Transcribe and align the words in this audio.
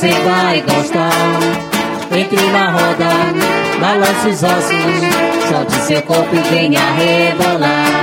você 0.00 0.08
vai 0.08 0.62
gostar. 0.62 1.10
Entre 2.10 2.50
na 2.50 2.70
roda, 2.70 3.08
balance 3.78 4.28
os 4.28 4.42
ossos. 4.42 5.48
Solte 5.48 5.74
seu 5.86 6.02
corpo 6.02 6.34
e 6.34 6.40
venha. 6.40 6.80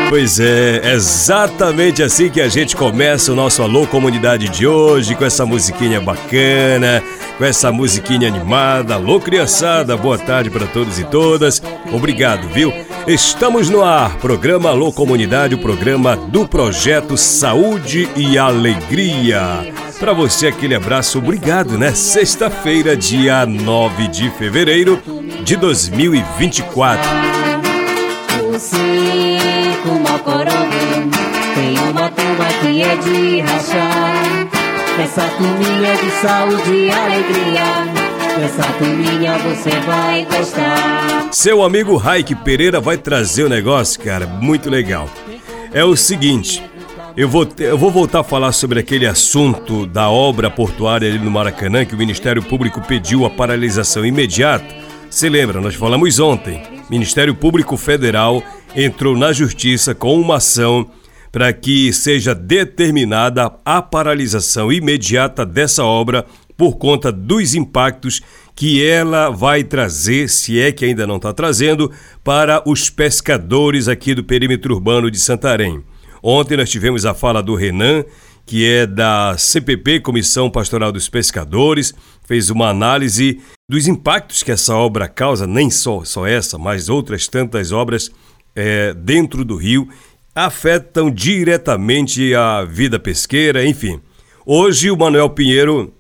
Pois 0.08 0.40
é, 0.40 0.94
exatamente 0.94 2.04
assim 2.04 2.30
que 2.30 2.40
a 2.40 2.48
gente 2.48 2.76
começa 2.76 3.32
o 3.32 3.36
nosso 3.36 3.64
Alô 3.64 3.88
Comunidade 3.88 4.48
de 4.48 4.68
hoje, 4.68 5.16
com 5.16 5.26
essa 5.26 5.46
musiquinha 5.46 6.00
bacana, 6.00 7.04
com 7.38 7.44
essa 7.44 7.72
musiquinha 7.72 8.28
animada. 8.28 8.94
Alô, 8.94 9.20
criançada, 9.20 9.98
boa 9.98 10.20
tarde 10.20 10.52
para 10.52 10.68
todos 10.68 11.00
e 11.00 11.04
todas. 11.04 11.62
Obrigado, 11.92 12.48
viu? 12.50 12.72
Estamos 13.08 13.70
no 13.70 13.84
ar, 13.84 14.18
programa 14.18 14.70
Alô 14.70 14.94
Comunidade, 14.94 15.56
o 15.56 15.62
programa 15.62 16.16
do 16.16 16.48
projeto 16.48 17.18
Saúde 17.18 18.08
e 18.16 18.38
Alegria. 18.38 19.87
Para 20.00 20.14
você, 20.14 20.48
aquele 20.48 20.76
abraço, 20.76 21.18
obrigado, 21.18 21.78
né? 21.78 21.92
Sexta-feira, 21.94 22.96
dia 22.96 23.46
9 23.46 24.08
de 24.08 24.30
fevereiro 24.32 25.02
de 25.44 25.56
2024. 25.56 27.10
Você 28.52 28.78
com 29.84 29.90
uma 29.90 30.20
coronga 30.20 30.78
tem 31.56 31.80
uma 31.90 32.10
turma 32.10 32.46
que 32.62 32.82
é 32.84 32.96
de 32.96 33.40
rachar. 33.42 34.48
Essa 35.04 35.28
turminha 35.30 35.96
de 35.96 36.12
saúde 36.12 36.72
e 36.72 36.92
alegria. 36.92 38.46
Essa 38.46 38.64
turminha 38.74 39.38
você 39.40 39.80
vai 39.80 40.26
gostar. 40.26 41.30
Seu 41.32 41.64
amigo 41.64 41.98
Raik 41.98 42.36
Pereira 42.36 42.80
vai 42.80 42.98
trazer 42.98 43.44
o 43.44 43.50
negócio, 43.50 44.00
cara, 44.00 44.28
muito 44.28 44.70
legal. 44.70 45.10
É 45.74 45.84
o 45.84 45.96
seguinte, 45.96 46.64
eu 47.18 47.28
vou, 47.28 47.50
eu 47.58 47.76
vou 47.80 47.90
voltar 47.90 48.20
a 48.20 48.24
falar 48.24 48.52
sobre 48.52 48.80
aquele 48.80 49.08
assunto 49.08 49.88
da 49.88 50.08
obra 50.08 50.52
portuária 50.52 51.10
ali 51.10 51.18
no 51.18 51.32
Maracanã, 51.32 51.84
que 51.84 51.96
o 51.96 51.98
Ministério 51.98 52.44
Público 52.44 52.80
pediu 52.80 53.26
a 53.26 53.30
paralisação 53.30 54.06
imediata. 54.06 54.68
Se 55.10 55.28
lembra, 55.28 55.60
nós 55.60 55.74
falamos 55.74 56.20
ontem. 56.20 56.62
Ministério 56.92 57.34
Público 57.34 57.76
Federal 57.76 58.44
entrou 58.76 59.18
na 59.18 59.34
Justiça 59.34 59.96
com 59.96 60.22
uma 60.22 60.36
ação 60.36 60.88
para 61.32 61.52
que 61.52 61.92
seja 61.92 62.36
determinada 62.36 63.52
a 63.66 63.82
paralisação 63.82 64.72
imediata 64.72 65.44
dessa 65.44 65.84
obra 65.84 66.24
por 66.56 66.78
conta 66.78 67.12
dos 67.12 67.56
impactos 67.56 68.22
que 68.56 68.86
ela 68.86 69.32
vai 69.32 69.64
trazer, 69.64 70.30
se 70.30 70.60
é 70.60 70.72
que 70.72 70.86
ainda 70.86 71.08
não 71.08 71.16
está 71.16 71.34
trazendo, 71.34 71.92
para 72.24 72.62
os 72.64 72.92
pescadores 72.92 73.88
aqui 73.88 74.14
do 74.14 74.24
perímetro 74.24 74.76
urbano 74.76 75.10
de 75.10 75.20
Santarém. 75.20 75.84
Ontem 76.22 76.58
nós 76.58 76.70
tivemos 76.70 77.06
a 77.06 77.14
fala 77.14 77.42
do 77.42 77.56
Renan, 77.56 78.04
que 78.46 78.66
é 78.66 78.88
da 78.88 79.36
CPP, 79.38 80.00
Comissão 80.00 80.50
Pastoral 80.50 80.92
dos 80.92 81.10
Pescadores, 81.10 81.94
fez 82.26 82.50
uma 82.50 82.70
análise 82.70 83.42
dos 83.70 83.88
impactos 83.88 84.42
que 84.42 84.52
essa 84.52 84.76
obra 84.76 85.08
causa, 85.08 85.46
nem 85.46 85.70
só, 85.70 86.04
só 86.06 86.26
essa, 86.26 86.58
mas 86.58 86.88
outras 86.88 87.28
tantas 87.28 87.72
obras 87.72 88.10
eh, 88.56 88.94
dentro 88.94 89.44
do 89.44 89.58
rio, 89.58 89.90
afetam 90.34 91.12
diretamente 91.12 92.34
a 92.34 92.64
vida 92.64 93.00
pesqueira, 93.00 93.66
enfim. 93.66 94.00
Hoje 94.46 94.90
o 94.90 94.98
Manuel 94.98 95.30
Pinheiro 95.32 95.94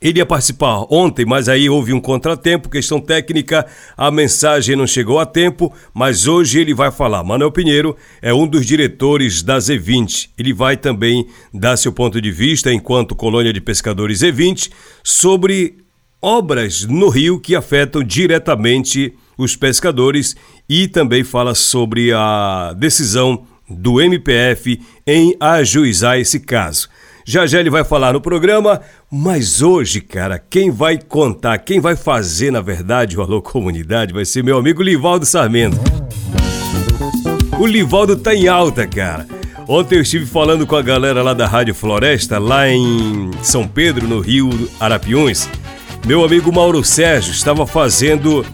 ele 0.00 0.18
ia 0.18 0.26
participar 0.26 0.84
ontem, 0.90 1.24
mas 1.24 1.48
aí 1.48 1.68
houve 1.70 1.92
um 1.92 2.00
contratempo, 2.00 2.68
questão 2.68 3.00
técnica, 3.00 3.66
a 3.96 4.10
mensagem 4.10 4.76
não 4.76 4.86
chegou 4.86 5.18
a 5.18 5.26
tempo, 5.26 5.72
mas 5.94 6.26
hoje 6.26 6.60
ele 6.60 6.74
vai 6.74 6.90
falar. 6.90 7.24
Manuel 7.24 7.50
Pinheiro 7.50 7.96
é 8.20 8.32
um 8.32 8.46
dos 8.46 8.66
diretores 8.66 9.42
da 9.42 9.58
Z20. 9.58 10.30
Ele 10.38 10.52
vai 10.52 10.76
também 10.76 11.26
dar 11.52 11.76
seu 11.76 11.92
ponto 11.92 12.20
de 12.20 12.30
vista, 12.30 12.72
enquanto 12.72 13.16
colônia 13.16 13.52
de 13.52 13.60
pescadores 13.60 14.20
Z20, 14.20 14.70
sobre 15.02 15.78
obras 16.20 16.84
no 16.84 17.08
rio 17.08 17.40
que 17.40 17.54
afetam 17.54 18.02
diretamente 18.02 19.14
os 19.38 19.54
pescadores 19.54 20.34
e 20.68 20.88
também 20.88 21.22
fala 21.22 21.54
sobre 21.54 22.12
a 22.12 22.74
decisão 22.76 23.46
do 23.68 24.00
MPF 24.00 24.80
em 25.06 25.36
ajuizar 25.40 26.18
esse 26.18 26.40
caso. 26.40 26.88
Já 27.28 27.44
já 27.44 27.58
ele 27.58 27.70
vai 27.70 27.82
falar 27.82 28.12
no 28.12 28.20
programa, 28.20 28.80
mas 29.10 29.60
hoje, 29.60 30.00
cara, 30.00 30.38
quem 30.38 30.70
vai 30.70 30.96
contar, 30.96 31.58
quem 31.58 31.80
vai 31.80 31.96
fazer, 31.96 32.52
na 32.52 32.60
verdade, 32.60 33.18
o 33.18 33.20
Alô 33.20 33.42
Comunidade 33.42 34.12
vai 34.12 34.24
ser 34.24 34.44
meu 34.44 34.56
amigo 34.56 34.80
Livaldo 34.80 35.26
Sarmento. 35.26 35.76
O 37.58 37.66
Livaldo 37.66 38.14
tá 38.14 38.32
em 38.32 38.46
alta, 38.46 38.86
cara. 38.86 39.26
Ontem 39.66 39.96
eu 39.96 40.02
estive 40.02 40.24
falando 40.24 40.68
com 40.68 40.76
a 40.76 40.82
galera 40.82 41.20
lá 41.20 41.34
da 41.34 41.48
Rádio 41.48 41.74
Floresta, 41.74 42.38
lá 42.38 42.68
em 42.68 43.32
São 43.42 43.66
Pedro, 43.66 44.06
no 44.06 44.20
Rio 44.20 44.48
Arapiuns. 44.78 45.48
Meu 46.06 46.24
amigo 46.24 46.52
Mauro 46.52 46.84
Sérgio 46.84 47.32
estava 47.32 47.66
fazendo 47.66 48.46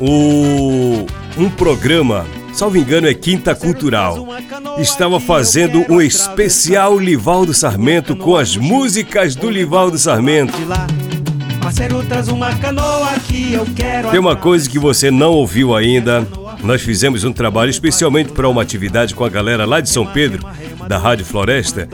o, 0.00 1.04
um 1.36 1.50
programa, 1.50 2.24
salvo 2.54 2.78
engano, 2.78 3.08
é 3.08 3.14
Quinta 3.14 3.54
Cultural. 3.54 4.26
Estava 4.78 5.18
fazendo 5.18 5.84
um 5.90 6.00
especial 6.00 6.98
Livaldo 6.98 7.52
Sarmento 7.52 8.16
com 8.16 8.36
as 8.36 8.56
músicas 8.56 9.34
do 9.34 9.50
Livaldo 9.50 9.98
Sarmento. 9.98 10.54
Tem 14.10 14.20
uma 14.20 14.36
coisa 14.36 14.70
que 14.70 14.78
você 14.78 15.10
não 15.10 15.32
ouviu 15.32 15.74
ainda. 15.74 16.26
Nós 16.62 16.80
fizemos 16.80 17.24
um 17.24 17.32
trabalho 17.32 17.70
especialmente 17.70 18.32
para 18.32 18.48
uma 18.48 18.62
atividade 18.62 19.14
com 19.14 19.24
a 19.24 19.28
galera 19.28 19.64
lá 19.66 19.80
de 19.80 19.90
São 19.90 20.06
Pedro, 20.06 20.46
da 20.88 20.96
Rádio 20.96 21.26
Floresta, 21.26 21.88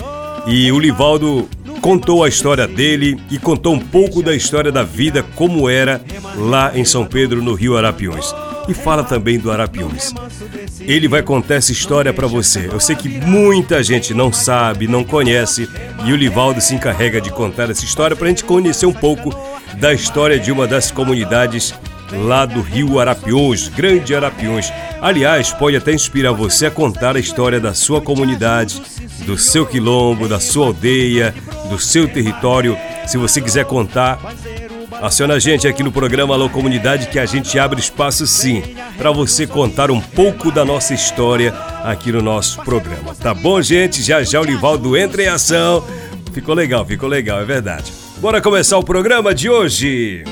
e 0.46 0.70
o 0.70 0.78
Livaldo 0.78 1.48
contou 1.80 2.22
a 2.22 2.28
história 2.28 2.68
dele 2.68 3.18
e 3.30 3.38
contou 3.38 3.74
um 3.74 3.78
pouco 3.78 4.22
da 4.22 4.34
história 4.34 4.70
da 4.70 4.82
vida 4.82 5.24
como 5.34 5.68
era 5.68 6.00
lá 6.36 6.72
em 6.76 6.84
São 6.84 7.04
Pedro, 7.06 7.42
no 7.42 7.54
Rio 7.54 7.76
Arapiuns. 7.76 8.34
E 8.68 8.74
fala 8.74 9.02
também 9.02 9.38
do 9.38 9.50
Arapiuns. 9.50 10.14
Ele 10.80 11.08
vai 11.08 11.22
contar 11.22 11.56
essa 11.56 11.72
história 11.72 12.12
para 12.12 12.26
você. 12.26 12.68
Eu 12.72 12.80
sei 12.80 12.96
que 12.96 13.08
muita 13.08 13.82
gente 13.82 14.14
não 14.14 14.32
sabe, 14.32 14.86
não 14.86 15.04
conhece, 15.04 15.68
e 16.04 16.12
o 16.12 16.16
Livaldo 16.16 16.60
se 16.60 16.74
encarrega 16.74 17.20
de 17.20 17.30
contar 17.30 17.70
essa 17.70 17.84
história 17.84 18.16
para 18.16 18.26
a 18.26 18.28
gente 18.28 18.44
conhecer 18.44 18.86
um 18.86 18.92
pouco 18.92 19.34
da 19.74 19.92
história 19.92 20.38
de 20.38 20.50
uma 20.50 20.66
das 20.66 20.90
comunidades 20.90 21.74
lá 22.12 22.44
do 22.44 22.60
Rio 22.60 22.98
Arapiuns, 22.98 23.68
Grande 23.68 24.14
Arapiuns. 24.14 24.72
Aliás, 25.00 25.52
pode 25.52 25.76
até 25.76 25.92
inspirar 25.92 26.32
você 26.32 26.66
a 26.66 26.70
contar 26.70 27.16
a 27.16 27.20
história 27.20 27.60
da 27.60 27.72
sua 27.72 28.00
comunidade, 28.00 28.82
do 29.24 29.38
seu 29.38 29.66
quilombo, 29.66 30.28
da 30.28 30.40
sua 30.40 30.66
aldeia, 30.66 31.34
do 31.68 31.78
seu 31.78 32.08
território. 32.08 32.76
Se 33.06 33.16
você 33.16 33.40
quiser 33.40 33.64
contar, 33.64 34.18
aciona 35.00 35.34
a 35.34 35.38
gente 35.38 35.66
aqui 35.66 35.82
no 35.82 35.90
programa 35.90 36.34
Alô 36.34 36.48
Comunidade 36.48 37.06
que 37.06 37.18
a 37.18 37.26
gente 37.26 37.58
abre 37.58 37.80
espaço 37.80 38.26
sim 38.26 38.62
para 38.96 39.10
você 39.10 39.46
contar 39.46 39.90
um 39.90 40.00
pouco 40.00 40.50
da 40.50 40.64
nossa 40.64 40.94
história 40.94 41.54
aqui 41.82 42.12
no 42.12 42.22
nosso 42.22 42.60
programa. 42.62 43.14
Tá 43.14 43.32
bom, 43.32 43.60
gente? 43.62 44.02
Já 44.02 44.22
já 44.22 44.40
o 44.40 44.44
Livaldo 44.44 44.96
entra 44.96 45.22
em 45.22 45.28
ação. 45.28 45.84
Ficou 46.32 46.54
legal, 46.54 46.84
ficou 46.84 47.08
legal, 47.08 47.40
é 47.40 47.44
verdade. 47.44 47.92
Bora 48.18 48.40
começar 48.40 48.78
o 48.78 48.84
programa 48.84 49.34
de 49.34 49.48
hoje. 49.48 50.24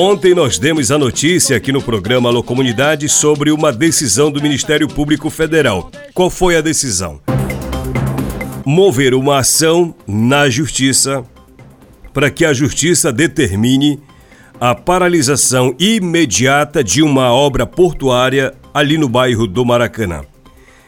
Ontem 0.00 0.32
nós 0.32 0.60
demos 0.60 0.92
a 0.92 0.96
notícia 0.96 1.56
aqui 1.56 1.72
no 1.72 1.82
programa 1.82 2.28
Alô 2.28 2.40
Comunidade 2.40 3.08
sobre 3.08 3.50
uma 3.50 3.72
decisão 3.72 4.30
do 4.30 4.40
Ministério 4.40 4.86
Público 4.86 5.28
Federal. 5.28 5.90
Qual 6.14 6.30
foi 6.30 6.56
a 6.56 6.60
decisão? 6.60 7.20
Mover 8.64 9.12
uma 9.12 9.38
ação 9.38 9.92
na 10.06 10.48
Justiça 10.48 11.24
para 12.14 12.30
que 12.30 12.44
a 12.44 12.52
Justiça 12.52 13.12
determine 13.12 14.00
a 14.60 14.72
paralisação 14.72 15.74
imediata 15.80 16.84
de 16.84 17.02
uma 17.02 17.32
obra 17.32 17.66
portuária 17.66 18.54
ali 18.72 18.96
no 18.96 19.08
bairro 19.08 19.48
do 19.48 19.64
Maracanã. 19.64 20.22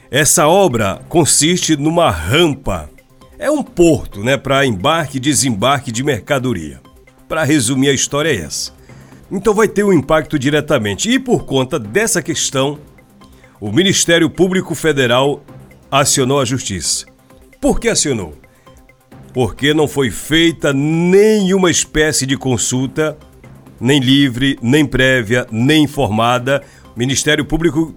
Essa 0.09 0.47
obra 0.47 1.03
consiste 1.09 1.77
numa 1.77 2.13
rampa. 2.13 2.89
É 3.41 3.51
um 3.51 3.65
porto, 3.65 4.23
né, 4.23 4.37
para 4.37 4.65
embarque 4.65 5.17
e 5.17 5.21
desembarque 5.21 5.91
de 5.91 6.05
mercadoria. 6.05 6.81
Para 7.29 7.43
resumir, 7.43 7.89
a 7.89 7.93
história 7.93 8.31
é 8.31 8.37
essa. 8.37 8.79
Então 9.31 9.55
vai 9.55 9.69
ter 9.69 9.85
um 9.85 9.93
impacto 9.93 10.39
diretamente. 10.39 11.09
E 11.09 11.19
por 11.19 11.45
conta 11.45 11.79
dessa 11.79 12.21
questão, 12.21 12.79
o 13.61 13.71
Ministério 13.71 14.29
Público 14.29 14.75
Federal 14.75 15.43
acionou 15.91 16.41
a 16.41 16.45
Justiça. 16.45 17.07
Por 17.61 17.79
que 17.79 17.89
acionou? 17.89 18.35
Porque 19.33 19.73
não 19.73 19.87
foi 19.87 20.11
feita 20.11 20.73
nenhuma 20.73 21.71
espécie 21.71 22.27
de 22.27 22.37
consulta, 22.37 23.17
nem 23.81 24.01
livre, 24.01 24.59
nem 24.61 24.85
prévia, 24.85 25.47
nem 25.53 25.85
informada. 25.85 26.63
O 26.97 26.99
Ministério 26.99 27.45
Público 27.45 27.95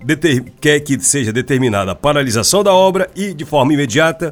quer 0.62 0.80
que 0.82 1.00
seja 1.00 1.34
determinada 1.34 1.94
a 1.94 1.96
paralisação 1.96 2.64
da 2.64 2.74
obra 2.74 3.10
e 3.16 3.34
de 3.34 3.44
forma 3.44 3.74
imediata 3.74 4.32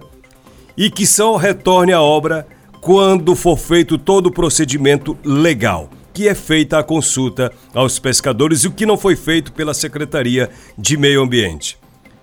e 0.77 0.91
que 0.91 1.07
só 1.07 1.35
retorne 1.35 1.91
a 1.91 2.01
obra 2.01 2.45
quando 2.79 3.35
for 3.35 3.57
feito 3.57 3.97
todo 3.97 4.27
o 4.27 4.31
procedimento 4.31 5.17
legal 5.23 5.89
que 6.13 6.27
é 6.27 6.35
feita 6.35 6.79
a 6.79 6.83
consulta 6.83 7.51
aos 7.73 7.99
pescadores 7.99 8.63
e 8.63 8.67
o 8.67 8.71
que 8.71 8.85
não 8.85 8.97
foi 8.97 9.15
feito 9.15 9.51
pela 9.53 9.73
Secretaria 9.73 10.49
de 10.77 10.97
Meio 10.97 11.21
Ambiente. 11.21 11.77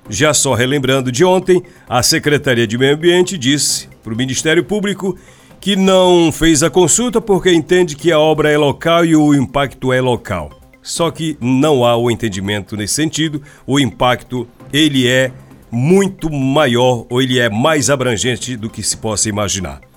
Já 0.08 0.32
só 0.32 0.54
relembrando 0.54 1.12
de 1.12 1.24
ontem, 1.24 1.62
a 1.88 2.02
Secretaria 2.02 2.66
de 2.66 2.78
Meio 2.78 2.94
Ambiente 2.94 3.36
disse 3.36 3.88
para 4.02 4.12
o 4.12 4.16
Ministério 4.16 4.64
Público 4.64 5.18
que 5.60 5.76
não 5.76 6.32
fez 6.32 6.62
a 6.62 6.70
consulta 6.70 7.20
porque 7.20 7.52
entende 7.52 7.96
que 7.96 8.10
a 8.12 8.18
obra 8.18 8.50
é 8.50 8.56
local 8.56 9.04
e 9.04 9.14
o 9.14 9.34
impacto 9.34 9.92
é 9.92 10.00
local. 10.00 10.50
Só 10.82 11.10
que 11.10 11.36
não 11.40 11.84
há 11.84 11.96
o 11.96 12.10
entendimento 12.10 12.76
nesse 12.76 12.94
sentido, 12.94 13.42
o 13.66 13.78
impacto 13.78 14.48
ele 14.72 15.06
é 15.06 15.30
muito 15.70 16.30
maior 16.30 17.04
ou 17.10 17.20
ele 17.20 17.38
é 17.38 17.50
mais 17.50 17.90
abrangente 17.90 18.56
do 18.56 18.70
que 18.70 18.82
se 18.82 18.96
possa 18.96 19.28
imaginar. 19.28 19.87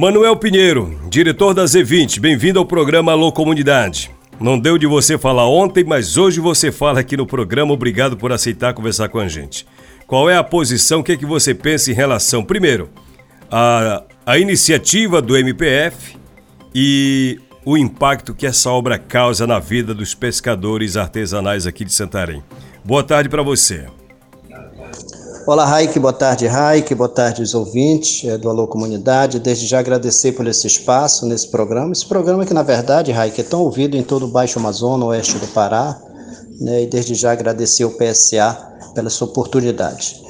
Manuel 0.00 0.34
Pinheiro, 0.34 0.98
diretor 1.10 1.52
da 1.52 1.62
Z20, 1.66 2.20
bem-vindo 2.20 2.58
ao 2.58 2.64
programa 2.64 3.12
Alô 3.12 3.30
Comunidade. 3.30 4.10
Não 4.40 4.58
deu 4.58 4.78
de 4.78 4.86
você 4.86 5.18
falar 5.18 5.46
ontem, 5.46 5.84
mas 5.84 6.16
hoje 6.16 6.40
você 6.40 6.72
fala 6.72 7.00
aqui 7.00 7.18
no 7.18 7.26
programa. 7.26 7.74
Obrigado 7.74 8.16
por 8.16 8.32
aceitar 8.32 8.72
conversar 8.72 9.10
com 9.10 9.18
a 9.18 9.28
gente. 9.28 9.66
Qual 10.06 10.30
é 10.30 10.38
a 10.38 10.42
posição, 10.42 11.00
o 11.00 11.04
que 11.04 11.12
é 11.12 11.16
que 11.18 11.26
você 11.26 11.54
pensa 11.54 11.90
em 11.90 11.94
relação, 11.94 12.42
primeiro, 12.42 12.88
a, 13.50 14.02
a 14.24 14.38
iniciativa 14.38 15.20
do 15.20 15.36
MPF 15.36 16.16
e 16.74 17.38
o 17.62 17.76
impacto 17.76 18.34
que 18.34 18.46
essa 18.46 18.70
obra 18.70 18.98
causa 18.98 19.46
na 19.46 19.58
vida 19.58 19.92
dos 19.92 20.14
pescadores 20.14 20.96
artesanais 20.96 21.66
aqui 21.66 21.84
de 21.84 21.92
Santarém. 21.92 22.42
Boa 22.82 23.02
tarde 23.04 23.28
para 23.28 23.42
você. 23.42 23.86
Olá, 25.46 25.64
Raik, 25.64 25.98
boa 25.98 26.12
tarde, 26.12 26.46
Raik, 26.46 26.94
boa 26.94 27.08
tarde 27.08 27.42
os 27.42 27.54
ouvintes 27.54 28.28
é, 28.28 28.36
do 28.36 28.50
Alô 28.50 28.68
Comunidade. 28.68 29.40
Desde 29.40 29.66
já 29.66 29.78
agradecer 29.78 30.32
por 30.32 30.46
esse 30.46 30.66
espaço 30.66 31.24
nesse 31.26 31.48
programa. 31.48 31.92
Esse 31.92 32.06
programa 32.06 32.44
que, 32.44 32.52
na 32.52 32.62
verdade, 32.62 33.10
Raik, 33.10 33.40
é 33.40 33.44
tão 33.44 33.62
ouvido 33.62 33.96
em 33.96 34.02
todo 34.02 34.26
o 34.26 34.28
Baixo 34.28 34.58
Amazonas, 34.58 35.08
oeste 35.08 35.38
do 35.38 35.46
Pará, 35.48 35.98
né, 36.60 36.82
e 36.82 36.86
desde 36.86 37.14
já 37.14 37.32
agradecer 37.32 37.84
ao 37.84 37.90
PSA 37.90 38.54
pela 38.94 39.08
sua 39.08 39.28
oportunidade. 39.28 40.20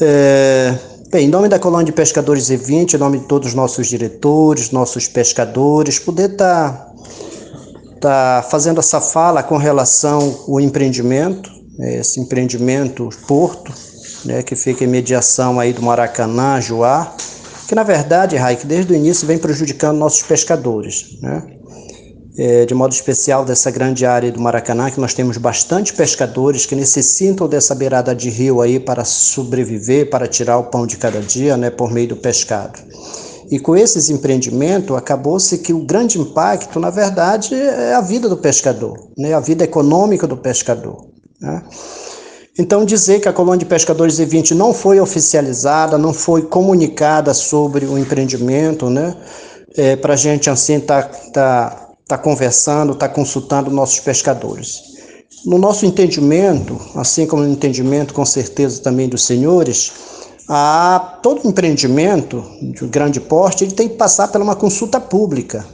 É, 0.00 0.72
bem, 1.10 1.26
em 1.26 1.30
nome 1.30 1.48
da 1.48 1.58
Colônia 1.58 1.86
de 1.86 1.92
Pescadores 1.92 2.48
E20, 2.48 2.94
em 2.94 2.98
nome 2.98 3.18
de 3.18 3.26
todos 3.26 3.48
os 3.48 3.54
nossos 3.54 3.88
diretores, 3.88 4.70
nossos 4.70 5.08
pescadores, 5.08 5.98
poder 5.98 6.30
estar 6.30 6.94
tá, 8.00 8.40
tá 8.40 8.48
fazendo 8.48 8.78
essa 8.78 9.00
fala 9.00 9.42
com 9.42 9.56
relação 9.56 10.44
ao 10.46 10.60
empreendimento, 10.60 11.50
né, 11.76 11.96
esse 11.96 12.20
empreendimento 12.20 13.08
Porto, 13.26 13.87
né, 14.24 14.42
que 14.42 14.56
fica 14.56 14.84
em 14.84 14.86
mediação 14.86 15.58
aí 15.60 15.72
do 15.72 15.82
Maracanã, 15.82 16.60
Joá, 16.60 17.14
que 17.66 17.74
na 17.74 17.82
verdade, 17.82 18.36
Raik, 18.36 18.66
desde 18.66 18.92
o 18.92 18.96
início 18.96 19.26
vem 19.26 19.38
prejudicando 19.38 19.98
nossos 19.98 20.22
pescadores, 20.22 21.18
né? 21.20 21.42
É, 22.40 22.64
de 22.64 22.72
modo 22.72 22.92
especial 22.92 23.44
dessa 23.44 23.68
grande 23.68 24.06
área 24.06 24.30
do 24.30 24.40
Maracanã, 24.40 24.88
que 24.92 25.00
nós 25.00 25.12
temos 25.12 25.36
bastante 25.36 25.92
pescadores 25.92 26.64
que 26.64 26.76
necessitam 26.76 27.48
dessa 27.48 27.74
beirada 27.74 28.14
de 28.14 28.30
rio 28.30 28.60
aí 28.60 28.78
para 28.78 29.04
sobreviver, 29.04 30.08
para 30.08 30.28
tirar 30.28 30.56
o 30.56 30.64
pão 30.64 30.86
de 30.86 30.96
cada 30.96 31.20
dia, 31.20 31.56
né, 31.56 31.68
por 31.68 31.90
meio 31.90 32.10
do 32.10 32.16
pescado. 32.16 32.78
E 33.50 33.58
com 33.58 33.76
esses 33.76 34.08
empreendimentos, 34.08 34.96
acabou-se 34.96 35.58
que 35.58 35.72
o 35.72 35.84
grande 35.84 36.18
impacto, 36.18 36.78
na 36.78 36.90
verdade, 36.90 37.54
é 37.54 37.94
a 37.94 38.00
vida 38.00 38.28
do 38.28 38.36
pescador, 38.36 39.10
né, 39.18 39.34
a 39.34 39.40
vida 39.40 39.64
econômica 39.64 40.26
do 40.26 40.36
pescador. 40.36 41.08
Né? 41.40 41.62
Então, 42.58 42.84
dizer 42.84 43.20
que 43.20 43.28
a 43.28 43.32
colônia 43.32 43.60
de 43.60 43.66
pescadores 43.66 44.18
E20 44.18 44.50
não 44.50 44.74
foi 44.74 44.98
oficializada, 44.98 45.96
não 45.96 46.12
foi 46.12 46.42
comunicada 46.42 47.32
sobre 47.32 47.86
o 47.86 47.96
empreendimento, 47.96 48.90
né? 48.90 49.16
É, 49.76 49.94
para 49.94 50.14
a 50.14 50.16
gente, 50.16 50.50
assim, 50.50 50.80
tá, 50.80 51.02
tá, 51.32 51.90
tá 52.04 52.18
conversando, 52.18 52.96
tá 52.96 53.08
consultando 53.08 53.70
nossos 53.70 54.00
pescadores. 54.00 54.82
No 55.46 55.56
nosso 55.56 55.86
entendimento, 55.86 56.80
assim 56.96 57.26
como 57.26 57.44
no 57.44 57.52
entendimento, 57.52 58.12
com 58.12 58.24
certeza, 58.24 58.82
também 58.82 59.08
dos 59.08 59.24
senhores, 59.24 59.92
a, 60.48 61.18
todo 61.22 61.46
empreendimento 61.46 62.42
de 62.60 62.84
grande 62.88 63.20
porte 63.20 63.62
ele 63.62 63.72
tem 63.72 63.88
que 63.88 63.96
passar 63.96 64.28
por 64.28 64.40
uma 64.40 64.56
consulta 64.56 64.98
pública. 64.98 65.64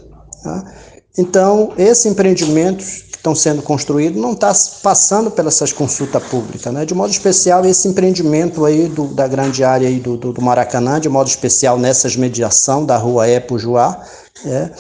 Tá? 0.42 0.74
Então, 1.16 1.72
esse 1.78 2.08
empreendimento 2.08 2.84
estão 3.24 3.34
sendo 3.34 3.62
construídos 3.62 4.20
não 4.20 4.32
está 4.32 4.52
passando 4.82 5.30
pelas 5.30 5.72
consultas 5.72 6.22
públicas, 6.24 6.70
né? 6.70 6.84
De 6.84 6.94
modo 6.94 7.10
especial 7.10 7.64
esse 7.64 7.88
empreendimento 7.88 8.66
aí 8.66 8.86
do, 8.86 9.06
da 9.06 9.26
grande 9.26 9.64
área 9.64 9.88
aí 9.88 9.98
do, 9.98 10.18
do, 10.18 10.34
do, 10.34 10.42
Maracanã, 10.42 11.00
de 11.00 11.08
modo 11.08 11.28
especial 11.28 11.78
nessas 11.78 12.16
mediação 12.16 12.84
da 12.84 12.98
rua 12.98 13.26
Epujuá, 13.26 13.98
é, 14.44 14.70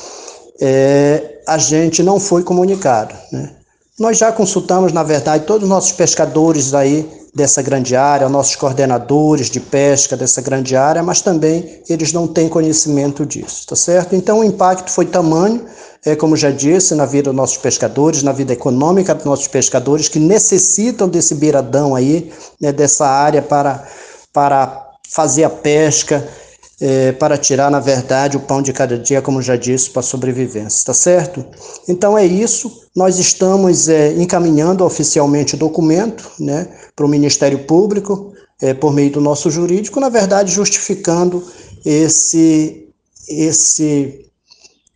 é, 0.60 1.40
a 1.46 1.56
gente 1.56 2.02
não 2.02 2.20
foi 2.20 2.42
comunicado, 2.42 3.14
né? 3.32 3.50
Nós 3.98 4.18
já 4.18 4.30
consultamos, 4.32 4.92
na 4.92 5.04
verdade, 5.04 5.44
todos 5.44 5.62
os 5.62 5.68
nossos 5.68 5.92
pescadores 5.92 6.74
aí 6.74 7.08
dessa 7.34 7.62
grande 7.62 7.96
área, 7.96 8.28
nossos 8.28 8.56
coordenadores 8.56 9.48
de 9.48 9.60
pesca 9.60 10.16
dessa 10.16 10.42
grande 10.42 10.76
área, 10.76 11.02
mas 11.02 11.20
também 11.20 11.80
eles 11.88 12.12
não 12.12 12.26
têm 12.26 12.48
conhecimento 12.48 13.24
disso, 13.24 13.66
tá 13.66 13.76
certo? 13.76 14.14
Então 14.14 14.40
o 14.40 14.44
impacto 14.44 14.90
foi 14.90 15.06
tamanho, 15.06 15.64
é 16.04 16.14
como 16.14 16.36
já 16.36 16.50
disse, 16.50 16.94
na 16.94 17.06
vida 17.06 17.30
dos 17.30 17.36
nossos 17.36 17.56
pescadores, 17.56 18.22
na 18.22 18.32
vida 18.32 18.52
econômica 18.52 19.14
dos 19.14 19.24
nossos 19.24 19.48
pescadores 19.48 20.08
que 20.08 20.18
necessitam 20.18 21.08
desse 21.08 21.34
beiradão 21.34 21.94
aí, 21.94 22.32
né, 22.60 22.72
dessa 22.72 23.06
área 23.06 23.40
para 23.42 23.86
para 24.32 24.90
fazer 25.08 25.44
a 25.44 25.50
pesca, 25.50 26.28
é, 26.80 27.12
para 27.12 27.38
tirar, 27.38 27.70
na 27.70 27.78
verdade, 27.78 28.36
o 28.36 28.40
pão 28.40 28.60
de 28.60 28.72
cada 28.72 28.98
dia, 28.98 29.22
como 29.22 29.40
já 29.40 29.54
disse, 29.54 29.90
para 29.90 30.00
a 30.00 30.02
sobrevivência, 30.02 30.84
tá 30.86 30.92
certo? 30.92 31.44
Então 31.88 32.18
é 32.18 32.26
isso. 32.26 32.82
Nós 32.96 33.18
estamos 33.18 33.88
é, 33.88 34.12
encaminhando 34.14 34.84
oficialmente 34.84 35.54
o 35.54 35.58
documento 35.58 36.28
né, 36.38 36.68
para 36.96 37.06
o 37.06 37.08
Ministério 37.08 37.60
Público, 37.60 38.32
é, 38.60 38.74
por 38.74 38.92
meio 38.92 39.12
do 39.12 39.20
nosso 39.20 39.50
jurídico, 39.50 40.00
na 40.00 40.08
verdade, 40.08 40.50
justificando 40.50 41.44
esse, 41.84 42.88
esse, 43.28 44.23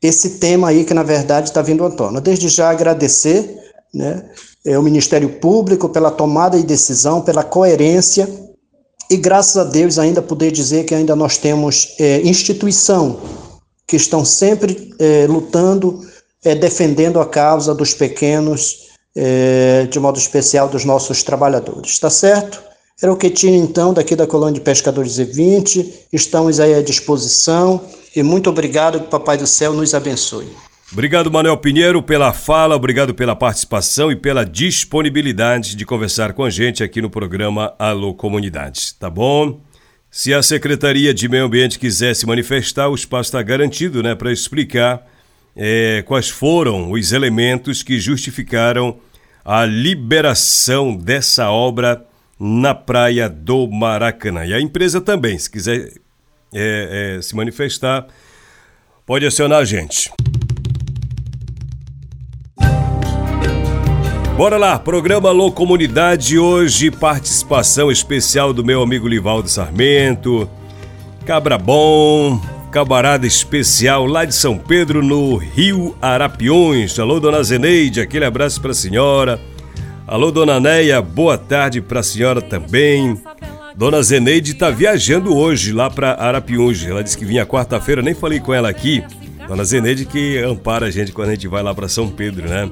esse 0.02 0.38
tema 0.38 0.68
aí 0.68 0.84
que, 0.84 0.94
na 0.94 1.02
verdade, 1.02 1.48
está 1.48 1.62
vindo 1.62 1.84
à 1.84 1.90
tona. 1.90 2.20
Desde 2.20 2.48
já 2.48 2.70
agradecer 2.70 3.58
né, 3.92 4.30
é, 4.64 4.78
o 4.78 4.82
Ministério 4.82 5.28
Público 5.40 5.88
pela 5.88 6.10
tomada 6.10 6.56
de 6.56 6.64
decisão, 6.64 7.20
pela 7.20 7.42
coerência 7.42 8.28
e 9.10 9.16
graças 9.16 9.56
a 9.56 9.64
Deus 9.64 9.98
ainda 9.98 10.20
poder 10.20 10.52
dizer 10.52 10.84
que 10.84 10.94
ainda 10.94 11.16
nós 11.16 11.38
temos 11.38 11.94
é, 11.98 12.20
instituição 12.20 13.18
que 13.86 13.96
estão 13.96 14.22
sempre 14.22 14.94
é, 14.98 15.26
lutando, 15.26 16.00
é, 16.44 16.54
defendendo 16.54 17.18
a 17.18 17.26
causa 17.26 17.74
dos 17.74 17.94
pequenos, 17.94 18.88
é, 19.16 19.86
de 19.90 19.98
modo 19.98 20.18
especial 20.18 20.68
dos 20.68 20.84
nossos 20.84 21.22
trabalhadores. 21.22 21.92
Está 21.92 22.10
certo? 22.10 22.62
Era 23.00 23.12
o 23.12 23.16
que 23.16 23.30
tinha 23.30 23.56
então 23.56 23.94
daqui 23.94 24.16
da 24.16 24.26
Colônia 24.26 24.54
de 24.54 24.60
Pescadores 24.60 25.18
E20. 25.18 25.88
Estamos 26.12 26.58
aí 26.58 26.74
à 26.74 26.82
disposição 26.82 27.80
e 28.14 28.24
muito 28.24 28.50
obrigado. 28.50 28.98
Que 28.98 29.06
o 29.06 29.08
Papai 29.08 29.38
do 29.38 29.46
Céu 29.46 29.72
nos 29.72 29.94
abençoe. 29.94 30.48
Obrigado, 30.90 31.30
Manuel 31.30 31.56
Pinheiro, 31.58 32.02
pela 32.02 32.32
fala, 32.32 32.74
obrigado 32.74 33.14
pela 33.14 33.36
participação 33.36 34.10
e 34.10 34.16
pela 34.16 34.42
disponibilidade 34.44 35.76
de 35.76 35.84
conversar 35.84 36.32
com 36.32 36.42
a 36.42 36.50
gente 36.50 36.82
aqui 36.82 37.00
no 37.02 37.10
programa 37.10 37.74
Alô 37.78 38.14
Comunidade. 38.14 38.94
Tá 38.98 39.10
bom? 39.10 39.60
Se 40.10 40.32
a 40.32 40.42
Secretaria 40.42 41.12
de 41.12 41.28
Meio 41.28 41.44
Ambiente 41.44 41.78
quiser 41.78 42.16
se 42.16 42.26
manifestar, 42.26 42.88
o 42.88 42.94
espaço 42.94 43.28
está 43.28 43.42
garantido, 43.42 44.02
né, 44.02 44.14
para 44.14 44.32
explicar 44.32 45.06
é, 45.54 46.02
quais 46.06 46.30
foram 46.30 46.90
os 46.90 47.12
elementos 47.12 47.82
que 47.82 48.00
justificaram 48.00 48.96
a 49.44 49.66
liberação 49.66 50.96
dessa 50.96 51.50
obra 51.50 52.07
na 52.38 52.74
praia 52.74 53.28
do 53.28 53.66
Maracanã. 53.66 54.44
E 54.44 54.54
a 54.54 54.60
empresa 54.60 55.00
também, 55.00 55.38
se 55.38 55.50
quiser 55.50 55.92
é, 56.54 57.16
é, 57.18 57.22
se 57.22 57.34
manifestar, 57.34 58.06
pode 59.04 59.26
acionar 59.26 59.60
a 59.60 59.64
gente. 59.64 60.10
Bora 64.36 64.56
lá, 64.56 64.78
programa 64.78 65.30
Alô 65.30 65.50
Comunidade 65.50 66.38
hoje, 66.38 66.92
participação 66.92 67.90
especial 67.90 68.52
do 68.52 68.64
meu 68.64 68.80
amigo 68.82 69.08
Livaldo 69.08 69.48
Sarmento, 69.48 70.48
Cabra 71.26 71.58
Bom, 71.58 72.40
camarada 72.70 73.26
especial 73.26 74.06
lá 74.06 74.24
de 74.24 74.32
São 74.32 74.56
Pedro, 74.56 75.02
no 75.02 75.36
Rio 75.36 75.96
Arapiões. 76.00 76.96
Alô, 77.00 77.18
dona 77.18 77.42
Zeneide, 77.42 78.00
aquele 78.00 78.24
abraço 78.24 78.60
para 78.60 78.70
a 78.70 78.74
senhora. 78.74 79.40
Alô, 80.08 80.30
dona 80.30 80.58
Neia, 80.58 81.02
boa 81.02 81.36
tarde 81.36 81.82
para 81.82 82.00
a 82.00 82.02
senhora 82.02 82.40
também. 82.40 83.20
Dona 83.76 84.02
Zeneide 84.02 84.52
está 84.52 84.70
viajando 84.70 85.36
hoje 85.36 85.70
lá 85.70 85.90
para 85.90 86.14
Arapiões. 86.14 86.82
Ela 86.82 87.04
disse 87.04 87.18
que 87.18 87.26
vinha 87.26 87.44
quarta-feira, 87.44 88.00
nem 88.00 88.14
falei 88.14 88.40
com 88.40 88.54
ela 88.54 88.70
aqui. 88.70 89.04
Dona 89.46 89.62
Zeneide 89.64 90.06
que 90.06 90.38
ampara 90.38 90.86
a 90.86 90.90
gente 90.90 91.12
quando 91.12 91.28
a 91.28 91.32
gente 91.32 91.46
vai 91.46 91.62
lá 91.62 91.74
para 91.74 91.88
São 91.88 92.08
Pedro, 92.08 92.48
né? 92.48 92.70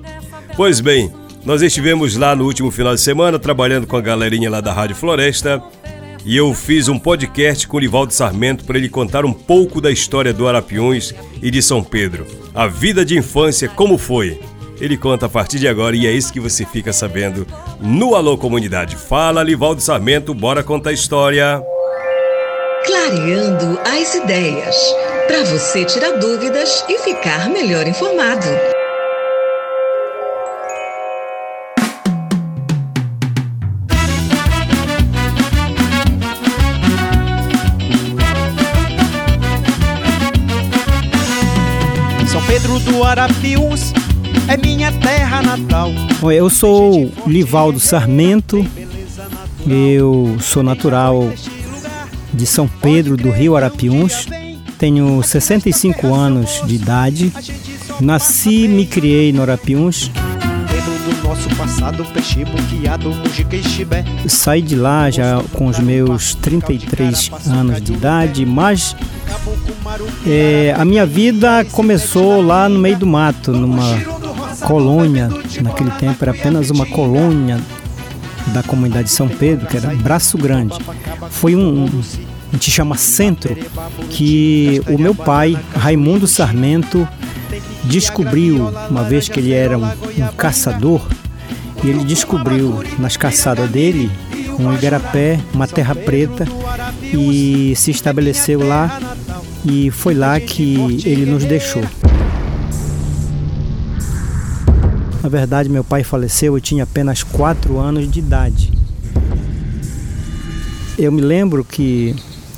Pois 0.57 0.81
bem, 0.81 1.13
nós 1.45 1.61
estivemos 1.61 2.17
lá 2.17 2.35
no 2.35 2.47
último 2.47 2.71
final 2.71 2.95
de 2.95 3.03
semana 3.03 3.39
trabalhando 3.39 3.87
com 3.87 3.99
a 3.99 4.01
galerinha 4.01 4.49
lá 4.49 4.63
da 4.63 4.73
Rádio 4.73 4.97
Floresta 4.97 5.63
e 6.25 6.35
eu 6.35 6.55
fiz 6.55 6.89
um 6.89 6.99
podcast 6.99 7.69
com 7.69 7.77
o 7.77 7.81
Livaldo 7.81 8.15
Sarmento 8.15 8.65
para 8.65 8.79
ele 8.79 8.89
contar 8.89 9.27
um 9.27 9.33
pouco 9.35 9.79
da 9.79 9.91
história 9.91 10.33
do 10.33 10.49
Arapiões 10.49 11.15
e 11.43 11.51
de 11.51 11.61
São 11.61 11.85
Pedro. 11.85 12.27
A 12.55 12.67
vida 12.67 13.05
de 13.05 13.19
infância, 13.19 13.69
como 13.69 13.99
foi? 13.99 14.41
Ele 14.81 14.97
conta 14.97 15.27
a 15.27 15.29
partir 15.29 15.59
de 15.59 15.67
agora 15.67 15.97
e 15.97 16.07
é 16.07 16.13
isso 16.13 16.33
que 16.33 16.41
você 16.41 16.65
fica 16.67 16.93
sabendo 16.93 17.47
no 17.81 18.15
Alô 18.15 18.37
Comunidade. 18.37 18.97
Fala, 18.97 19.43
Livaldo 19.43 19.81
Sarmento, 19.81 20.35
bora 20.35 20.63
contar 20.63 20.91
a 20.91 20.93
história. 20.93 21.63
Clareando 22.85 23.79
as 23.85 24.15
ideias, 24.15 24.77
para 25.27 25.45
você 25.45 25.85
tirar 25.85 26.19
dúvidas 26.19 26.85
e 26.89 26.99
ficar 26.99 27.49
melhor 27.49 27.87
informado. 27.87 28.47
Pedro 42.47 42.79
do 42.79 43.05
Arapiuns 43.05 43.93
minha 44.87 44.93
terra 45.01 45.43
natal. 45.43 45.91
Eu 46.33 46.49
sou 46.49 47.13
Livaldo 47.27 47.81
Sarmento, 47.81 48.65
eu 49.67 50.37
sou 50.41 50.63
natural 50.63 51.33
de 52.33 52.47
São 52.47 52.69
Pedro 52.69 53.17
do 53.17 53.31
Rio 53.31 53.57
Arapiuns, 53.57 54.27
tenho 54.79 55.23
65 55.23 56.15
anos 56.15 56.63
de 56.67 56.75
idade, 56.75 57.33
nasci 58.01 58.65
e 58.65 58.69
me 58.69 58.87
criei 58.87 59.33
no 59.33 59.43
Arapiuns. 59.43 60.11
Saí 64.29 64.63
de 64.63 64.77
lá 64.77 65.11
já 65.11 65.43
com 65.53 65.67
os 65.67 65.79
meus 65.79 66.35
33 66.37 67.31
anos 67.49 67.83
de 67.83 67.93
idade, 67.93 68.47
mas 68.47 68.95
é, 70.27 70.75
a 70.77 70.85
minha 70.85 71.05
vida 71.05 71.65
começou 71.73 72.41
lá 72.41 72.69
no 72.69 72.79
meio 72.79 72.99
do 72.99 73.07
mato, 73.07 73.53
numa 73.53 74.16
colônia. 74.67 75.29
Naquele 75.63 75.93
tempo 75.93 76.17
era 76.21 76.33
apenas 76.33 76.71
uma 76.71 76.85
colônia 76.87 77.59
da 78.49 78.63
comunidade 78.65 79.05
de 79.05 79.15
São 79.15 79.29
Pedro, 79.29 79.67
que 79.67 79.77
era 79.77 79.95
Braço 79.95 80.37
Grande. 80.37 80.77
Foi 81.31 81.55
um, 81.55 81.85
um 81.85 82.03
a 82.49 82.53
gente 82.53 82.71
chama 82.71 82.97
centro, 82.97 83.57
que 84.09 84.81
o 84.89 84.99
meu 84.99 85.15
pai, 85.15 85.59
Raimundo 85.75 86.27
Sarmento, 86.27 87.07
descobriu, 87.85 88.73
uma 88.89 89.03
vez 89.03 89.29
que 89.29 89.41
ele 89.41 89.53
era 89.53 89.77
um, 89.77 89.85
um 89.85 90.33
caçador, 90.37 91.03
e 91.83 91.89
ele 91.89 92.05
descobriu 92.05 92.83
nas 92.99 93.17
caçadas 93.17 93.69
dele 93.69 94.11
um 94.59 94.73
igarapé, 94.73 95.39
uma 95.53 95.67
terra 95.67 95.95
preta, 95.95 96.47
e 97.03 97.75
se 97.77 97.91
estabeleceu 97.91 98.67
lá 98.67 99.01
e 99.65 99.91
foi 99.91 100.15
lá 100.15 100.39
que 100.41 101.03
ele 101.05 101.27
nos 101.27 101.45
deixou. 101.45 101.83
Na 105.27 105.31
verdade, 105.31 105.69
meu 105.69 105.83
pai 105.83 106.05
faleceu, 106.05 106.55
eu 106.57 106.61
tinha 106.61 106.85
apenas 106.85 107.25
4 107.25 107.81
anos 107.81 108.09
de 108.09 108.21
idade. 108.21 108.73
Eu 110.97 111.11
me 111.11 111.21
lembro 111.21 111.65
que, 111.65 112.15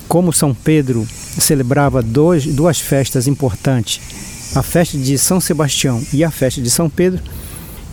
como 0.07 0.35
São 0.35 0.53
Pedro 0.53 1.09
celebrava 1.09 2.03
dois, 2.03 2.45
duas 2.45 2.79
festas 2.79 3.27
importantes, 3.27 4.53
a 4.55 4.63
festa 4.63 4.99
de 4.99 5.17
São 5.17 5.41
Sebastião 5.41 6.05
e 6.13 6.23
a 6.23 6.31
festa 6.31 6.61
de 6.61 6.69
São 6.69 6.91
Pedro, 6.91 7.23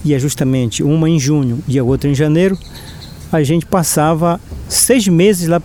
e 0.04 0.14
é 0.14 0.20
justamente 0.20 0.84
uma 0.84 1.10
em 1.10 1.18
junho 1.18 1.64
e 1.70 1.80
a 1.80 1.84
outra 1.86 2.10
em 2.10 2.14
janeiro, 2.14 2.60
a 3.32 3.42
gente 3.44 3.66
passava 3.66 4.42
seis 4.68 5.08
meses 5.08 5.48
lá 5.48 5.62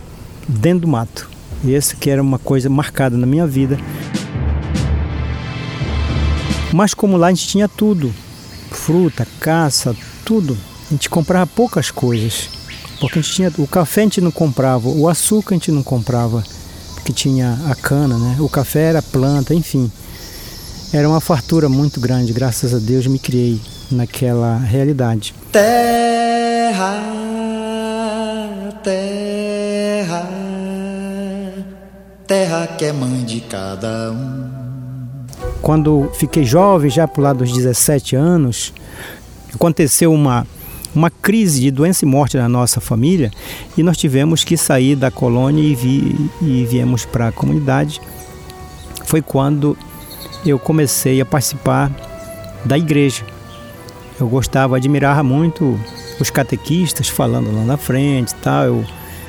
dentro 0.47 0.83
do 0.83 0.87
mato. 0.87 1.29
Essa 1.69 1.97
que 1.97 2.11
era 2.11 2.23
uma 2.23 2.39
coisa 2.39 2.71
marcada 2.71 3.17
na 3.17 3.27
minha 3.27 3.45
vida. 3.45 3.77
Mas 6.73 6.95
como 6.95 7.17
lá 7.17 7.27
a 7.27 7.31
gente 7.31 7.49
tinha 7.49 7.69
tudo, 7.69 8.15
fruta, 8.71 9.27
caça, 9.39 9.95
tudo, 10.25 10.57
a 10.89 10.93
gente 10.93 11.09
comprava 11.09 11.47
poucas 11.47 11.91
coisas. 11.91 12.49
Porque 12.99 13.19
a 13.19 13.23
gente 13.23 13.35
tinha 13.35 13.53
o 13.59 13.67
café 13.67 14.03
a 14.03 14.05
gente 14.05 14.21
não 14.21 14.31
comprava, 14.31 14.89
o 14.89 15.09
açúcar 15.09 15.55
a 15.55 15.59
gente 15.59 15.73
não 15.73 15.83
comprava, 15.83 16.45
porque 16.95 17.13
tinha 17.13 17.59
a 17.69 17.75
cana, 17.75 18.19
né? 18.19 18.37
O 18.41 18.49
café 18.49 18.91
era 18.91 19.03
planta, 19.03 19.55
enfim. 19.55 19.91
Era 20.93 21.09
uma 21.09 21.21
fartura 21.21 21.69
muito 21.69 22.01
grande, 22.01 22.33
graças 22.33 22.75
a 22.75 22.79
Deus 22.79 23.07
me 23.07 23.19
criei 23.19 23.61
naquela 23.91 24.59
realidade. 24.59 25.35
Terra, 25.53 27.03
terra 28.83 29.81
terra 32.31 32.65
que 32.79 32.85
é 32.85 32.93
mãe 32.93 33.25
de 33.25 33.41
cada 33.41 34.13
um. 34.13 34.70
Quando 35.63 36.11
fiquei 36.15 36.45
jovem, 36.45 36.91
já 36.91 37.07
por 37.07 37.23
lá 37.23 37.33
dos 37.33 37.53
17 37.53 38.17
anos, 38.17 38.73
aconteceu 39.55 40.13
uma, 40.13 40.47
uma 40.95 41.11
crise 41.11 41.61
de 41.61 41.71
doença 41.71 42.05
e 42.05 42.09
morte 42.09 42.37
na 42.37 42.49
nossa 42.49 42.81
família 42.81 43.31
e 43.77 43.83
nós 43.83 43.97
tivemos 43.97 44.45
que 44.45 44.57
sair 44.57 44.97
da 44.97 45.11
colônia 45.11 45.63
e, 45.63 45.75
vi, 45.75 46.31
e 46.41 46.65
viemos 46.65 47.05
para 47.05 47.29
a 47.29 47.33
comunidade. 47.33 48.01
Foi 49.05 49.21
quando 49.21 49.77
eu 50.45 50.59
comecei 50.59 51.21
a 51.21 51.27
participar 51.27 51.91
da 52.65 52.79
igreja. 52.79 53.25
Eu 54.19 54.29
gostava, 54.29 54.77
admirava 54.77 55.23
muito 55.23 55.79
os 56.19 56.31
catequistas 56.31 57.09
falando 57.09 57.55
lá 57.55 57.65
na 57.65 57.77
frente, 57.77 58.35
tal. 58.37 58.65
Eu, 58.65 58.85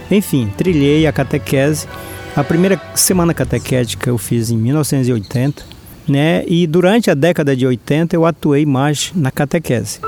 enfim, 0.09 0.51
trilhei 0.57 1.07
a 1.07 1.11
catequese 1.11 1.87
a 2.33 2.45
primeira 2.45 2.81
semana 2.95 3.33
catequética 3.33 4.09
eu 4.09 4.17
fiz 4.17 4.51
em 4.51 4.57
1980, 4.57 5.65
né? 6.07 6.43
E 6.47 6.65
durante 6.67 7.09
a 7.09 7.13
década 7.13 7.55
de 7.55 7.65
80 7.65 8.15
eu 8.15 8.25
atuei 8.25 8.65
mais 8.65 9.11
na 9.15 9.31
catequese. 9.31 9.99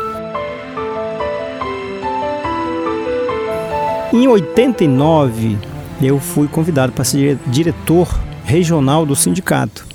Em 4.11 4.27
89 4.27 5.57
eu 6.01 6.19
fui 6.19 6.47
convidado 6.47 6.91
para 6.91 7.03
ser 7.03 7.37
diretor 7.47 8.07
regional 8.45 9.05
do 9.05 9.15
sindicato, 9.15 9.85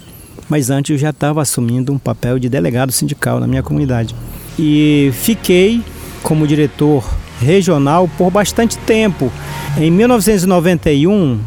mas 0.48 0.70
antes 0.70 0.90
eu 0.90 0.98
já 0.98 1.10
estava 1.10 1.42
assumindo 1.42 1.92
um 1.92 1.98
papel 1.98 2.38
de 2.38 2.48
delegado 2.48 2.90
sindical 2.90 3.38
na 3.38 3.46
minha 3.46 3.62
comunidade. 3.62 4.14
E 4.58 5.10
fiquei 5.12 5.82
como 6.22 6.46
diretor 6.46 7.04
regional 7.40 8.10
por 8.18 8.30
bastante 8.30 8.76
tempo. 8.78 9.30
Em 9.76 9.90
1991 9.90 11.38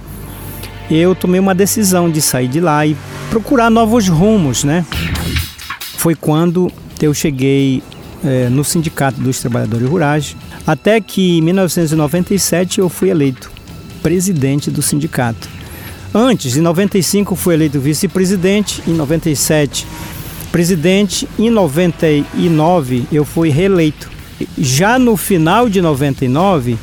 eu 0.93 1.15
tomei 1.15 1.39
uma 1.39 1.55
decisão 1.55 2.10
de 2.10 2.21
sair 2.21 2.48
de 2.48 2.60
lá 2.60 2.86
e 2.86 2.95
procurar 3.29 3.69
novos 3.69 4.07
rumos, 4.07 4.63
né? 4.63 4.86
Foi 5.98 6.15
quando 6.15 6.71
eu 7.01 7.13
cheguei 7.13 7.81
é, 8.24 8.50
no 8.50 8.63
Sindicato 8.63 9.19
dos 9.21 9.39
Trabalhadores 9.39 9.88
Rurais, 9.88 10.36
até 10.65 11.00
que 11.00 11.38
em 11.38 11.41
1997 11.41 12.79
eu 12.79 12.89
fui 12.89 13.10
eleito 13.10 13.51
presidente 14.01 14.69
do 14.69 14.81
sindicato. 14.81 15.48
Antes, 16.13 16.57
em 16.57 16.62
95, 16.62 17.36
fui 17.36 17.53
eleito 17.53 17.79
vice-presidente, 17.79 18.83
em 18.86 18.93
97, 18.93 19.88
presidente, 20.51 21.27
em 21.39 21.50
99 21.50 23.05
eu 23.12 23.24
fui 23.24 23.50
reeleito. 23.50 24.10
Já 24.57 25.00
no 25.00 25.15
final 25.15 25.69
de 25.69 25.81
99, 25.81 26.77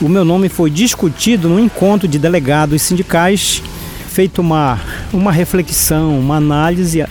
o 0.00 0.08
meu 0.08 0.24
nome 0.24 0.48
foi 0.48 0.70
discutido 0.70 1.48
no 1.48 1.58
encontro 1.58 2.06
de 2.06 2.18
delegados 2.18 2.82
sindicais, 2.82 3.62
feito 4.08 4.40
uma, 4.40 4.80
uma 5.12 5.32
reflexão, 5.32 6.18
uma 6.18 6.36
análise, 6.36 7.04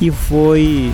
e 0.00 0.10
foi 0.10 0.92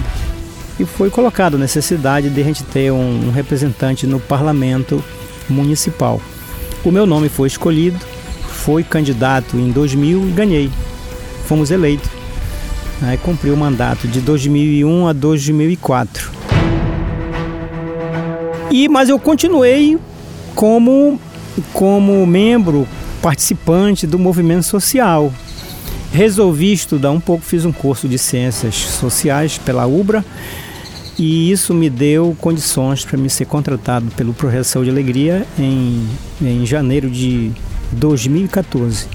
e 0.78 0.84
foi 0.84 1.10
colocado 1.10 1.54
a 1.54 1.58
necessidade 1.58 2.30
de 2.30 2.40
a 2.40 2.44
gente 2.44 2.64
ter 2.64 2.90
um, 2.90 3.28
um 3.28 3.30
representante 3.30 4.06
no 4.06 4.18
parlamento 4.18 5.02
municipal. 5.48 6.20
O 6.84 6.90
meu 6.90 7.06
nome 7.06 7.28
foi 7.28 7.46
escolhido, 7.46 7.98
fui 8.48 8.82
candidato 8.82 9.56
em 9.56 9.70
2000 9.70 10.28
e 10.28 10.32
ganhei. 10.32 10.70
Fomos 11.46 11.70
eleitos. 11.70 12.10
Aí 13.02 13.16
cumpri 13.18 13.50
o 13.50 13.56
mandato 13.56 14.08
de 14.08 14.20
2001 14.20 15.06
a 15.06 15.12
2004. 15.12 16.30
E 18.70 18.88
mas 18.88 19.08
eu 19.08 19.18
continuei 19.18 19.98
como 20.54 21.18
como 21.72 22.26
membro 22.26 22.88
participante 23.20 24.06
do 24.06 24.18
movimento 24.18 24.64
social. 24.64 25.32
Resolvi 26.12 26.72
estudar 26.72 27.10
um 27.10 27.20
pouco, 27.20 27.44
fiz 27.44 27.64
um 27.64 27.72
curso 27.72 28.08
de 28.08 28.18
ciências 28.18 28.74
sociais 28.74 29.58
pela 29.58 29.86
UBRA 29.86 30.24
e 31.18 31.50
isso 31.50 31.72
me 31.72 31.88
deu 31.88 32.36
condições 32.40 33.04
para 33.04 33.18
me 33.18 33.30
ser 33.30 33.46
contratado 33.46 34.06
pelo 34.16 34.34
Projeto 34.34 34.64
Saúde 34.64 34.90
e 34.90 34.92
Alegria 34.92 35.46
em, 35.58 36.06
em 36.40 36.66
janeiro 36.66 37.10
de 37.10 37.52
2014. 37.92 39.06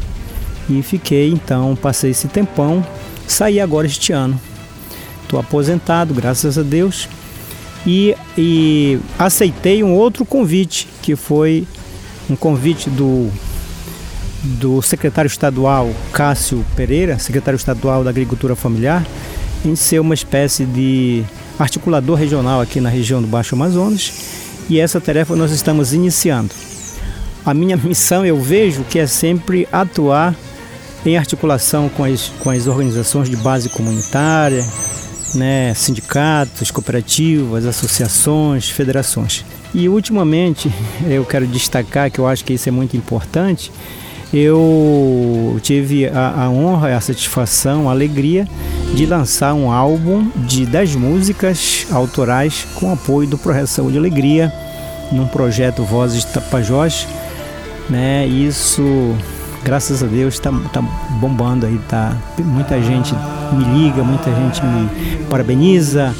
E 0.70 0.82
fiquei 0.82 1.29
então, 1.29 1.75
passei 1.75 2.12
esse 2.12 2.27
tempão, 2.27 2.86
saí 3.27 3.60
agora 3.60 3.88
este 3.88 4.12
ano. 4.12 4.39
Estou 5.24 5.39
aposentado, 5.39 6.13
graças 6.13 6.58
a 6.58 6.63
Deus, 6.63 7.10
e, 7.86 8.16
e 8.38 9.00
aceitei 9.18 9.84
um 9.84 9.94
outro 9.94 10.26
convite, 10.26 10.88
que 11.02 11.16
foi 11.16 11.68
um 12.30 12.36
convite 12.36 12.90
do 12.90 13.30
do 14.44 14.82
secretário 14.82 15.28
estadual 15.28 15.92
Cássio 16.14 16.64
Pereira, 16.76 17.18
secretário 17.20 17.58
estadual 17.58 18.04
da 18.04 18.10
Agricultura 18.10 18.56
Familiar, 18.56 19.06
em 19.66 19.76
ser 19.76 20.00
uma 20.00 20.14
espécie 20.14 20.66
de 20.66 21.24
articulador 21.60 22.18
regional 22.18 22.62
aqui 22.62 22.80
na 22.80 22.90
região 22.90 23.22
do 23.22 23.28
Baixo 23.28 23.56
Amazonas 23.56 24.14
e 24.70 24.80
essa 24.80 25.02
tarefa 25.02 25.36
nós 25.36 25.52
estamos 25.52 25.94
iniciando. 25.94 26.54
A 27.46 27.54
minha 27.54 27.76
missão 27.78 28.26
eu 28.26 28.40
vejo 28.40 28.84
que 28.84 29.00
é 29.00 29.08
sempre 29.08 29.68
atuar 29.72 30.36
em 31.06 31.18
articulação 31.18 31.90
com 31.90 32.04
as, 32.04 32.32
com 32.40 32.50
as 32.50 32.68
organizações 32.68 33.30
de 33.30 33.38
base 33.38 33.70
comunitária, 33.70 34.64
né, 35.34 35.74
sindicatos, 35.74 36.72
cooperativas, 36.72 37.66
associações, 37.66 38.70
federações. 38.70 39.46
E 39.74 39.88
ultimamente 39.90 40.72
eu 41.08 41.26
quero 41.26 41.48
destacar 41.48 42.10
que 42.12 42.20
eu 42.20 42.28
acho 42.28 42.44
que 42.44 42.54
isso 42.54 42.70
é 42.70 42.72
muito 42.72 42.96
importante 42.96 43.72
eu 44.34 45.58
tive 45.62 46.08
a, 46.08 46.44
a, 46.44 46.50
honra, 46.50 46.96
a 46.96 47.02
satisfação, 47.02 47.88
a 47.88 47.92
alegria 47.92 48.48
de 48.94 49.06
lançar 49.06 49.54
um 49.54 49.72
álbum 49.72 50.30
de 50.36 50.66
10 50.66 50.96
músicas 50.96 51.88
autorais 51.92 52.68
com 52.76 52.92
apoio 52.92 53.28
do 53.28 53.38
Projeto 53.38 53.68
Saúde 53.68 53.96
e 53.96 54.00
Alegria, 54.00 54.54
num 55.12 55.28
projeto 55.28 55.84
Vozes 55.84 56.26
Tapajós. 56.26 57.08
Né? 57.90 58.28
Isso, 58.28 58.84
graças 59.64 60.04
a 60.04 60.08
Deus, 60.08 60.34
está 60.34 60.52
tá 60.74 60.82
bombando 61.22 61.66
aí, 61.66 61.80
tá? 61.88 62.16
Muita 62.38 62.82
gente 62.82 63.16
me 63.56 63.64
liga, 63.64 64.04
muita 64.04 64.34
gente 64.34 64.64
me 64.64 64.90
parabeniza 65.30 66.14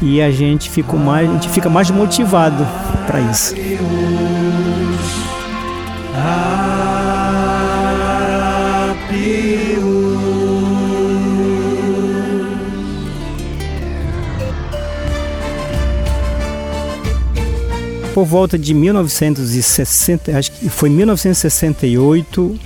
e 0.00 0.20
a 0.20 0.30
gente 0.30 0.70
fica 0.70 0.96
mais, 0.96 1.28
a 1.28 1.32
gente 1.32 1.48
fica 1.48 1.68
mais 1.68 1.90
motivado 1.90 2.66
para 3.06 3.20
isso. 3.20 3.54
por 18.18 18.24
volta 18.24 18.58
de 18.58 18.74
1960, 18.74 20.36
acho 20.36 20.50
que 20.50 20.68
foi 20.68 20.90
1968, 20.90 22.58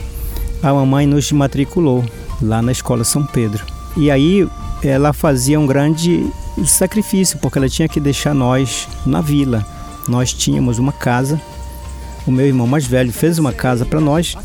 a 0.63 0.73
mamãe 0.73 1.07
nos 1.07 1.31
matriculou 1.31 2.03
lá 2.41 2.63
na 2.63 2.73
escola 2.73 3.05
São 3.05 3.23
Pedro. 3.27 3.72
E 3.97 4.11
aí 4.11 4.49
ela 4.83 5.13
fazia 5.13 5.59
um 5.59 5.67
grande 5.67 6.27
sacrifício, 6.67 7.39
porque 7.39 7.59
ela 7.59 7.69
tinha 7.69 7.89
que 7.89 8.01
deixar 8.01 8.35
nós 8.35 8.89
na 9.07 9.21
vila. 9.21 9.65
Nós 10.09 10.33
tínhamos 10.33 10.79
uma 10.79 10.93
casa, 10.93 11.41
o 12.27 12.31
meu 12.31 12.47
irmão 12.47 12.67
mais 12.67 12.87
velho 12.87 13.13
fez 13.13 13.39
uma 13.39 13.53
casa 13.53 13.85
para 13.85 14.01
nós 14.01 14.37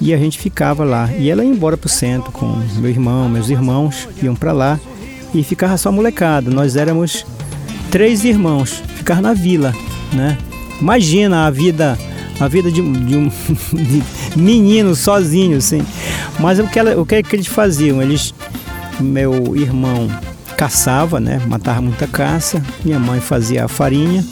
e 0.00 0.14
a 0.14 0.18
gente 0.18 0.38
ficava 0.38 0.84
lá. 0.84 1.10
E 1.18 1.30
ela 1.30 1.44
ia 1.44 1.50
embora 1.50 1.76
para 1.76 1.86
o 1.86 1.90
centro 1.90 2.30
com 2.30 2.46
meu 2.76 2.90
irmão, 2.90 3.28
meus 3.28 3.50
irmãos 3.50 4.08
iam 4.22 4.34
para 4.34 4.52
lá 4.52 4.80
e 5.34 5.42
ficava 5.42 5.76
só 5.76 5.90
molecada. 5.90 6.50
Nós 6.50 6.76
éramos 6.76 7.26
três 7.90 8.24
irmãos, 8.24 8.82
ficar 8.96 9.20
na 9.20 9.32
vila 9.32 9.74
né? 10.14 10.38
Imagina 10.80 11.46
a 11.46 11.50
vida, 11.50 11.98
a 12.38 12.48
vida 12.48 12.70
de, 12.70 12.80
de 12.80 13.16
um 13.16 13.30
menino 14.36 14.94
sozinho, 14.94 15.58
assim. 15.58 15.82
Mas 16.38 16.58
o 16.58 16.66
que, 16.66 16.78
ela, 16.78 16.98
o 17.00 17.04
que, 17.04 17.22
que 17.22 17.36
eles 17.36 17.46
faziam? 17.46 18.00
Eles, 18.00 18.34
meu 19.00 19.56
irmão 19.56 20.08
caçava, 20.56 21.18
né? 21.20 21.40
Matava 21.46 21.80
muita 21.80 22.06
caça. 22.06 22.62
Minha 22.84 22.98
mãe 22.98 23.20
fazia 23.20 23.64
a 23.64 23.68
farinha 23.68 24.24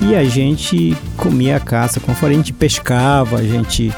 e 0.00 0.14
a 0.14 0.24
gente 0.24 0.96
comia 1.16 1.56
a 1.56 1.60
caça 1.60 2.00
com 2.00 2.12
a 2.12 2.14
farinha, 2.14 2.40
a 2.40 2.42
gente 2.42 2.52
pescava, 2.52 3.38
a 3.38 3.42
gente 3.42 3.92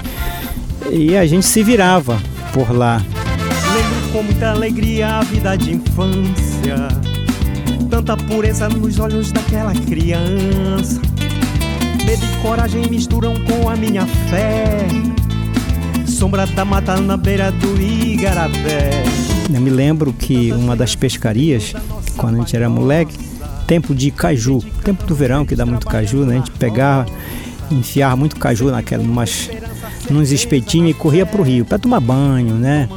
e 0.91 1.17
a 1.17 1.27
gente 1.27 1.47
se 1.47 1.63
virava 1.63 2.21
por 2.53 2.73
lá. 2.73 3.03
Lembro 3.75 4.13
com 4.13 4.23
muita 4.23 4.51
alegria 4.51 5.19
a 5.19 5.23
vida 5.23 5.57
de 5.57 5.73
infância, 5.75 6.89
tanta 7.89 8.17
pureza 8.17 8.69
nos 8.69 8.99
olhos 8.99 9.31
daquela 9.31 9.73
criança 9.73 11.01
Medo 12.05 12.25
e 12.25 12.43
coragem 12.43 12.89
misturam 12.89 13.35
com 13.45 13.69
a 13.69 13.77
minha 13.77 14.05
fé. 14.05 14.89
Sombra 16.07 16.47
da 16.47 16.65
mata 16.65 16.97
na 17.01 17.17
beira 17.17 17.53
do 17.53 17.81
Igarapé. 17.81 19.05
Eu 19.53 19.61
me 19.61 19.71
lembro 19.71 20.13
que 20.13 20.53
uma 20.53 20.77
das 20.77 20.95
pescarias, 20.95 21.73
quando 22.17 22.37
a 22.37 22.39
gente 22.39 22.55
era 22.55 22.69
moleque, 22.69 23.17
tempo 23.67 23.95
de 23.95 24.11
caju, 24.11 24.63
tempo 24.85 25.05
do 25.05 25.15
verão 25.15 25.45
que 25.45 25.57
dá 25.57 25.67
muito 25.67 25.87
caju, 25.87 26.25
né? 26.25 26.35
A 26.35 26.39
gente 26.39 26.51
pegava, 26.53 27.07
enfiava 27.71 28.17
muito 28.17 28.37
caju 28.37 28.71
naquela, 28.71 29.03
numas, 29.03 29.51
nos 30.09 30.31
espetinhos 30.31 30.91
e 30.91 30.95
corria 30.95 31.27
para 31.27 31.41
o 31.41 31.45
rio 31.45 31.65
para 31.65 31.79
tomar 31.79 32.01
banho, 32.01 32.55
né? 32.55 32.89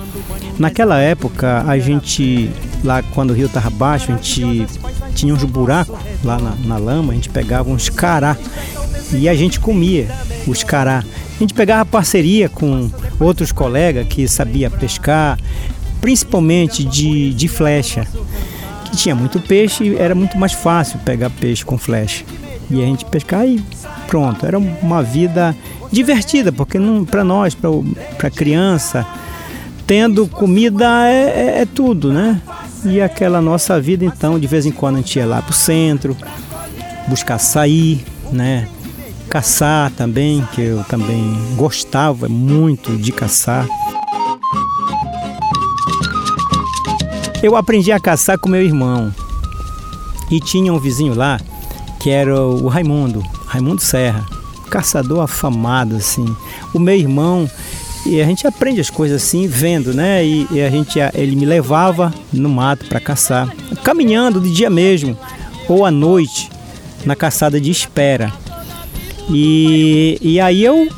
Naquela 0.60 1.00
época, 1.00 1.64
a 1.68 1.78
gente, 1.80 2.50
lá 2.84 3.02
quando 3.02 3.32
o 3.32 3.34
rio 3.34 3.48
estava 3.48 3.70
baixo, 3.70 4.12
a 4.12 4.16
gente 4.16 4.68
tinha 5.16 5.34
uns 5.34 5.44
buracos 5.44 5.98
lá 6.24 6.38
na, 6.38 6.56
na 6.66 6.78
lama, 6.78 7.14
a 7.14 7.16
gente 7.16 7.30
pegava 7.30 7.70
uns 7.70 7.90
cará 7.90 8.38
e 9.12 9.28
a 9.28 9.34
gente 9.34 9.60
comia 9.60 10.08
os 10.48 10.64
cará. 10.64 11.04
A 11.36 11.40
gente 11.40 11.54
pegava 11.54 11.84
parceria 11.86 12.48
com 12.48 12.90
outros 13.20 13.52
colegas 13.52 14.08
que 14.08 14.28
sabia 14.28 14.70
pescar, 14.70 15.38
principalmente 16.04 16.84
de, 16.84 17.34
de 17.34 17.48
flecha, 17.48 18.06
que 18.84 18.98
tinha 18.98 19.16
muito 19.16 19.40
peixe 19.40 19.86
e 19.86 19.96
era 19.96 20.14
muito 20.14 20.38
mais 20.38 20.52
fácil 20.52 21.00
pegar 21.00 21.30
peixe 21.30 21.64
com 21.64 21.78
flecha. 21.78 22.26
E 22.70 22.84
a 22.84 22.86
gente 22.86 23.06
pescar 23.06 23.48
e 23.48 23.64
pronto, 24.06 24.46
era 24.46 24.60
uma 24.60 25.02
vida 25.02 25.56
divertida, 25.94 26.52
porque 26.52 26.78
para 27.10 27.24
nós, 27.24 27.56
para 27.56 28.30
criança, 28.30 29.08
tendo 29.88 30.28
comida 30.28 31.08
é, 31.08 31.24
é, 31.24 31.62
é, 31.62 31.66
tudo, 31.66 32.12
né? 32.12 32.42
E 32.84 33.00
aquela 33.00 33.42
nossa 33.42 33.80
vida, 33.80 34.04
então, 34.04 34.38
de 34.38 34.46
vez 34.46 34.66
em 34.66 34.72
quando 34.74 34.96
a 34.96 34.98
gente 34.98 35.16
ia 35.16 35.26
lá 35.26 35.42
para 35.42 35.52
o 35.52 35.56
centro, 35.56 36.18
buscar 37.08 37.38
sair, 37.38 38.04
né? 38.30 38.68
caçar 39.30 39.90
também, 39.92 40.46
que 40.54 40.62
eu 40.62 40.84
também 40.84 41.34
gostava 41.56 42.28
muito 42.28 42.98
de 42.98 43.14
caçar. 43.14 43.66
Eu 47.44 47.58
aprendi 47.58 47.92
a 47.92 48.00
caçar 48.00 48.40
com 48.40 48.48
meu 48.48 48.62
irmão. 48.64 49.14
E 50.32 50.40
tinha 50.40 50.74
um 50.74 50.80
vizinho 50.80 51.14
lá 51.14 51.40
que 52.00 52.10
era 52.10 52.42
o 52.42 52.68
Raimundo, 52.68 53.24
Raimundo 53.46 53.82
Serra, 53.82 54.26
caçador 54.70 55.22
afamado 55.22 55.96
assim. 55.96 56.26
O 56.74 56.80
meu 56.80 56.96
irmão, 56.96 57.50
e 58.06 58.22
a 58.22 58.26
gente 58.26 58.48
aprende 58.48 58.82
as 58.82 58.90
coisas 58.90 59.22
assim 59.22 59.48
vendo, 59.48 59.94
né? 59.94 60.26
E, 60.26 60.48
e 60.52 60.62
a 60.62 60.70
gente 60.70 61.00
ele 61.14 61.36
me 61.36 61.46
levava 61.46 62.14
no 62.32 62.50
mato 62.50 62.86
para 62.88 63.00
caçar, 63.00 63.54
caminhando 63.84 64.42
de 64.42 64.52
dia 64.52 64.70
mesmo 64.70 65.18
ou 65.68 65.86
à 65.86 65.92
noite 65.92 66.50
na 67.06 67.16
caçada 67.16 67.60
de 67.60 67.72
espera. 67.72 68.32
E, 69.30 70.18
e 70.22 70.40
aí 70.40 70.64
eu, 70.64 70.90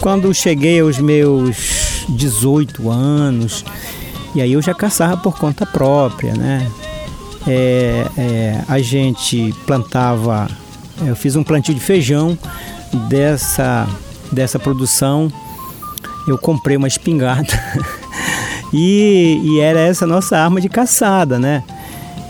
quando 0.00 0.32
cheguei 0.34 0.80
aos 0.80 0.98
meus 0.98 2.04
18 2.08 2.90
anos, 2.90 3.64
e 4.34 4.40
aí 4.40 4.52
eu 4.52 4.62
já 4.62 4.74
caçava 4.74 5.16
por 5.16 5.36
conta 5.38 5.66
própria, 5.66 6.34
né? 6.34 6.70
É, 7.46 8.06
é, 8.16 8.64
a 8.68 8.78
gente 8.80 9.54
plantava, 9.66 10.48
eu 11.06 11.16
fiz 11.16 11.36
um 11.36 11.42
plantio 11.42 11.74
de 11.74 11.80
feijão 11.80 12.38
dessa, 13.08 13.88
dessa 14.30 14.58
produção, 14.58 15.32
eu 16.28 16.36
comprei 16.36 16.76
uma 16.76 16.88
espingarda 16.88 17.52
e, 18.72 19.40
e 19.42 19.60
era 19.60 19.80
essa 19.80 20.06
nossa 20.06 20.38
arma 20.38 20.60
de 20.60 20.68
caçada, 20.68 21.38
né? 21.38 21.64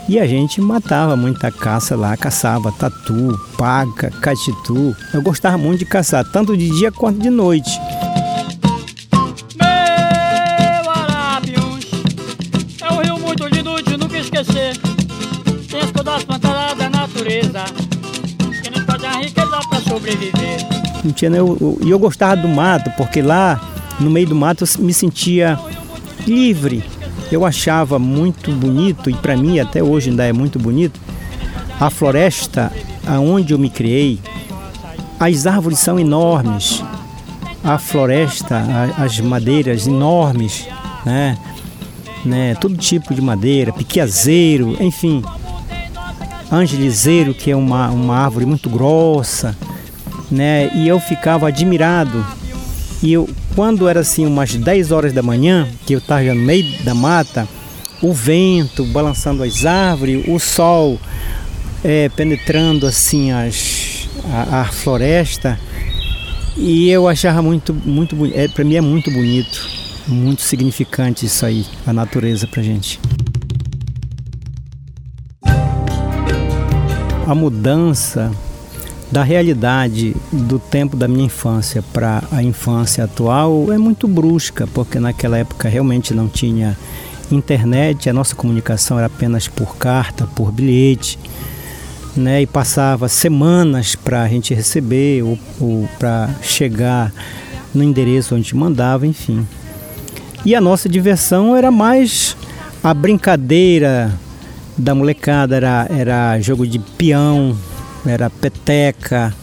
E 0.09 0.19
a 0.19 0.25
gente 0.25 0.59
matava 0.59 1.15
muita 1.15 1.51
caça 1.51 1.95
lá, 1.95 2.17
caçava 2.17 2.71
tatu, 2.71 3.39
paca, 3.57 4.09
catitu. 4.19 4.95
Eu 5.13 5.21
gostava 5.21 5.57
muito 5.57 5.79
de 5.79 5.85
caçar, 5.85 6.25
tanto 6.25 6.57
de 6.57 6.69
dia 6.69 6.91
quanto 6.91 7.19
de 7.19 7.29
noite. 7.29 7.71
Não 21.03 21.11
tinha, 21.11 21.31
eu, 21.31 21.57
eu, 21.59 21.79
e 21.83 21.89
eu 21.89 21.97
gostava 21.99 22.37
do 22.37 22.47
mato, 22.47 22.91
porque 22.97 23.21
lá 23.21 23.59
no 23.99 24.09
meio 24.09 24.27
do 24.27 24.35
mato 24.35 24.63
eu 24.63 24.83
me 24.83 24.93
sentia 24.93 25.57
livre. 26.27 26.83
Eu 27.31 27.45
achava 27.45 27.97
muito 27.97 28.51
bonito, 28.51 29.09
e 29.09 29.13
para 29.13 29.35
mim 29.37 29.59
até 29.59 29.81
hoje 29.81 30.09
ainda 30.09 30.25
é 30.25 30.33
muito 30.33 30.59
bonito, 30.59 30.99
a 31.79 31.89
floresta 31.89 32.71
aonde 33.07 33.53
eu 33.53 33.59
me 33.59 33.69
criei. 33.69 34.19
As 35.19 35.47
árvores 35.47 35.79
são 35.79 35.99
enormes, 35.99 36.83
a 37.63 37.77
floresta, 37.77 38.57
a- 38.57 39.03
as 39.03 39.19
madeiras 39.19 39.87
enormes, 39.87 40.67
né? 41.05 41.37
né? 42.25 42.53
Todo 42.55 42.75
tipo 42.75 43.13
de 43.15 43.21
madeira, 43.21 43.71
piquiazeiro, 43.71 44.75
enfim. 44.83 45.23
Angelizeiro, 46.51 47.33
que 47.33 47.49
é 47.49 47.55
uma, 47.55 47.89
uma 47.91 48.17
árvore 48.17 48.45
muito 48.45 48.69
grossa, 48.69 49.55
né? 50.31 50.71
E 50.73 50.87
eu 50.87 50.99
ficava 50.99 51.47
admirado. 51.47 52.25
E 53.03 53.13
eu, 53.13 53.29
quando 53.55 53.87
era 53.87 53.99
assim 53.99 54.25
umas 54.25 54.55
10 54.55 54.91
horas 54.91 55.13
da 55.13 55.21
manhã, 55.21 55.67
que 55.85 55.93
eu 55.93 55.99
estava 55.99 56.23
no 56.23 56.35
meio 56.35 56.83
da 56.83 56.95
mata, 56.95 57.47
o 58.01 58.13
vento 58.13 58.85
balançando 58.85 59.43
as 59.43 59.65
árvores, 59.65 60.23
o 60.27 60.39
sol 60.39 60.99
eh, 61.83 62.09
penetrando 62.15 62.87
assim 62.87 63.31
as, 63.31 64.07
a, 64.31 64.61
a 64.61 64.65
floresta, 64.65 65.59
e 66.57 66.89
eu 66.89 67.07
achava 67.07 67.41
muito, 67.41 67.73
muito. 67.73 68.15
É, 68.33 68.47
para 68.47 68.63
mim 68.63 68.75
é 68.75 68.81
muito 68.81 69.09
bonito, 69.09 69.67
muito 70.07 70.41
significante 70.41 71.25
isso 71.25 71.45
aí, 71.45 71.65
a 71.85 71.93
natureza 71.93 72.45
pra 72.45 72.61
gente. 72.61 72.99
A 77.25 77.33
mudança 77.33 78.31
da 79.11 79.23
realidade 79.23 80.15
do 80.31 80.57
tempo 80.57 80.95
da 80.95 81.07
minha 81.07 81.25
infância 81.25 81.83
para 81.93 82.23
a 82.31 82.41
infância 82.41 83.03
atual 83.03 83.71
é 83.71 83.77
muito 83.77 84.07
brusca, 84.07 84.65
porque 84.67 84.99
naquela 84.99 85.37
época 85.37 85.67
realmente 85.67 86.13
não 86.13 86.29
tinha 86.29 86.77
internet, 87.29 88.09
a 88.09 88.13
nossa 88.13 88.35
comunicação 88.35 88.97
era 88.97 89.07
apenas 89.07 89.47
por 89.47 89.75
carta, 89.75 90.27
por 90.35 90.51
bilhete, 90.51 91.19
né? 92.15 92.41
E 92.41 92.47
passava 92.47 93.07
semanas 93.09 93.95
para 93.95 94.23
a 94.23 94.27
gente 94.27 94.53
receber 94.53 95.23
ou, 95.23 95.37
ou 95.59 95.89
para 95.99 96.29
chegar 96.41 97.11
no 97.73 97.83
endereço 97.83 98.35
onde 98.35 98.55
mandava, 98.55 99.05
enfim. 99.05 99.45
E 100.45 100.55
a 100.55 100.61
nossa 100.61 100.89
diversão 100.89 101.55
era 101.55 101.69
mais 101.69 102.35
a 102.83 102.93
brincadeira 102.93 104.11
da 104.77 104.95
molecada, 104.95 105.55
era, 105.55 105.87
era 105.89 106.39
jogo 106.39 106.65
de 106.65 106.79
peão, 106.79 107.55
era 108.05 108.29
peteca, 108.29 109.33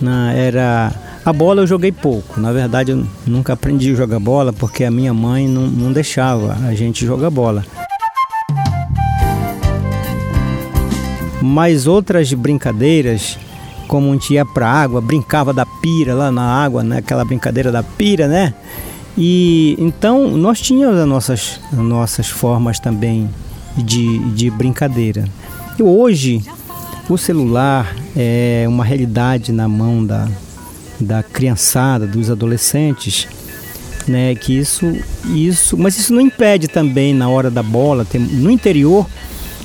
né? 0.00 0.34
era 0.36 0.92
a 1.24 1.32
bola 1.32 1.62
eu 1.62 1.66
joguei 1.66 1.92
pouco. 1.92 2.40
Na 2.40 2.52
verdade, 2.52 2.90
eu 2.90 3.06
nunca 3.26 3.52
aprendi 3.52 3.92
a 3.92 3.94
jogar 3.94 4.18
bola 4.18 4.52
porque 4.52 4.84
a 4.84 4.90
minha 4.90 5.14
mãe 5.14 5.46
não, 5.46 5.66
não 5.66 5.92
deixava 5.92 6.56
a 6.66 6.74
gente 6.74 7.06
jogar 7.06 7.30
bola. 7.30 7.64
Mas 11.40 11.86
outras 11.86 12.32
brincadeiras, 12.32 13.38
como 13.86 14.10
a 14.10 14.12
gente 14.14 14.34
ia 14.34 14.44
pra 14.44 14.68
água, 14.68 15.00
brincava 15.00 15.52
da 15.52 15.66
pira 15.66 16.14
lá 16.14 16.32
na 16.32 16.42
água, 16.42 16.82
né? 16.82 16.98
aquela 16.98 17.24
brincadeira 17.24 17.70
da 17.70 17.82
pira, 17.82 18.26
né? 18.26 18.54
E 19.16 19.76
então 19.78 20.28
nós 20.36 20.60
tínhamos 20.60 20.98
as 20.98 21.06
nossas, 21.06 21.60
as 21.72 21.78
nossas 21.78 22.28
formas 22.28 22.80
também 22.80 23.28
de, 23.76 24.18
de 24.30 24.50
brincadeira. 24.50 25.24
E 25.78 25.82
hoje 25.82 26.42
o 27.08 27.18
celular 27.18 27.94
é 28.16 28.64
uma 28.68 28.84
realidade 28.84 29.52
na 29.52 29.68
mão 29.68 30.04
da, 30.04 30.28
da 31.00 31.22
criançada, 31.22 32.06
dos 32.06 32.30
adolescentes, 32.30 33.28
né? 34.06 34.34
Que 34.34 34.58
isso, 34.58 34.96
isso, 35.26 35.76
mas 35.76 35.98
isso 35.98 36.12
não 36.12 36.20
impede 36.20 36.68
também 36.68 37.14
na 37.14 37.28
hora 37.28 37.50
da 37.50 37.62
bola. 37.62 38.04
Tem, 38.04 38.20
no 38.20 38.50
interior 38.50 39.06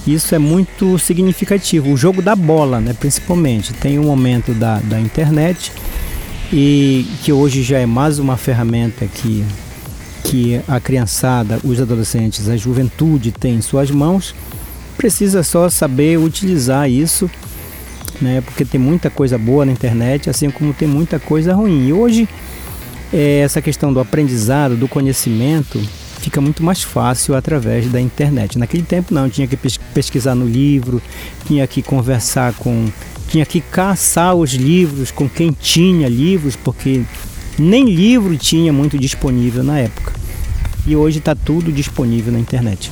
isso 0.05 0.33
é 0.33 0.39
muito 0.39 0.97
significativo. 0.97 1.91
O 1.91 1.97
jogo 1.97 2.21
da 2.21 2.35
bola, 2.35 2.79
né? 2.79 2.93
Principalmente 2.93 3.73
tem 3.73 3.99
um 3.99 4.05
momento 4.05 4.53
da, 4.53 4.79
da 4.79 4.99
internet 4.99 5.71
e 6.51 7.05
que 7.23 7.33
hoje 7.33 7.61
já 7.61 7.77
é 7.79 7.85
mais 7.85 8.19
uma 8.19 8.37
ferramenta 8.37 9.05
que 9.05 9.45
que 10.23 10.59
a 10.67 10.77
criançada, 10.77 11.57
os 11.63 11.79
adolescentes, 11.79 12.49
a 12.49 12.57
juventude 12.57 13.31
tem 13.31 13.55
em 13.55 13.61
suas 13.61 13.89
mãos 13.89 14.35
precisa 14.97 15.43
só 15.43 15.69
saber 15.69 16.17
utilizar 16.17 16.89
isso, 16.89 17.29
né? 18.21 18.41
Porque 18.41 18.65
tem 18.65 18.79
muita 18.79 19.09
coisa 19.09 19.37
boa 19.37 19.65
na 19.65 19.71
internet, 19.71 20.29
assim 20.29 20.49
como 20.49 20.73
tem 20.73 20.87
muita 20.87 21.19
coisa 21.19 21.53
ruim. 21.53 21.87
E 21.87 21.93
hoje 21.93 22.27
é, 23.13 23.39
essa 23.39 23.61
questão 23.61 23.93
do 23.93 23.99
aprendizado, 23.99 24.75
do 24.75 24.87
conhecimento, 24.87 25.79
fica 26.19 26.41
muito 26.41 26.63
mais 26.63 26.83
fácil 26.83 27.35
através 27.35 27.87
da 27.89 28.01
internet. 28.01 28.57
Naquele 28.57 28.83
tempo 28.83 29.13
não, 29.13 29.29
tinha 29.29 29.47
que 29.47 29.57
pesquisar 29.93 30.35
no 30.35 30.45
livro, 30.45 31.01
tinha 31.45 31.65
que 31.67 31.81
conversar 31.81 32.53
com, 32.53 32.87
tinha 33.29 33.45
que 33.45 33.61
caçar 33.61 34.35
os 34.35 34.53
livros 34.53 35.11
com 35.11 35.29
quem 35.29 35.51
tinha 35.51 36.09
livros, 36.09 36.55
porque 36.55 37.03
nem 37.57 37.85
livro 37.85 38.35
tinha 38.37 38.73
muito 38.73 38.97
disponível 38.97 39.63
na 39.63 39.79
época. 39.79 40.13
E 40.85 40.95
hoje 40.95 41.19
está 41.19 41.35
tudo 41.35 41.71
disponível 41.71 42.31
na 42.31 42.39
internet. 42.39 42.91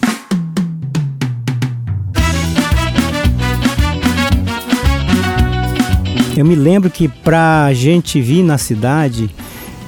Eu 6.35 6.43
me 6.43 6.53
lembro 6.53 6.89
que 6.89 7.07
para 7.07 7.63
a 7.63 7.73
gente 7.73 8.19
vir 8.19 8.43
na 8.43 8.57
cidade, 8.57 9.29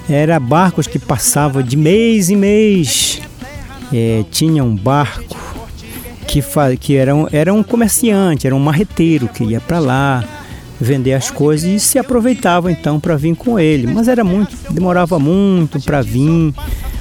era 0.09 0.39
barcos 0.39 0.87
que 0.87 0.97
passavam 0.97 1.61
de 1.61 1.75
mês 1.75 2.29
em 2.29 2.37
mês. 2.37 3.21
É, 3.91 4.23
tinha 4.31 4.63
um 4.63 4.73
barco 4.73 5.37
que, 6.25 6.41
que 6.79 6.95
era, 6.95 7.13
um, 7.13 7.27
era 7.33 7.53
um 7.53 7.61
comerciante, 7.61 8.47
era 8.47 8.55
um 8.55 8.59
marreteiro 8.59 9.27
que 9.27 9.43
ia 9.43 9.59
para 9.59 9.79
lá 9.79 10.23
vender 10.79 11.13
as 11.13 11.29
coisas 11.29 11.69
e 11.69 11.79
se 11.79 11.99
aproveitava 11.99 12.71
então 12.71 12.97
para 12.97 13.17
vir 13.17 13.35
com 13.35 13.59
ele. 13.59 13.85
Mas 13.87 14.07
era 14.07 14.23
muito, 14.23 14.55
demorava 14.69 15.19
muito 15.19 15.81
para 15.81 16.01
vir, 16.01 16.53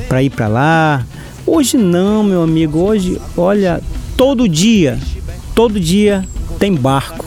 para 0.09 0.25
ir 0.25 0.31
para 0.31 0.49
lá. 0.49 1.07
Hoje 1.47 1.77
não, 1.77 2.25
meu 2.25 2.43
amigo. 2.43 2.81
Hoje, 2.81 3.21
olha, 3.37 3.81
todo 4.17 4.49
dia, 4.49 4.99
todo 5.55 5.79
dia 5.79 6.25
tem 6.59 6.75
barco 6.75 7.26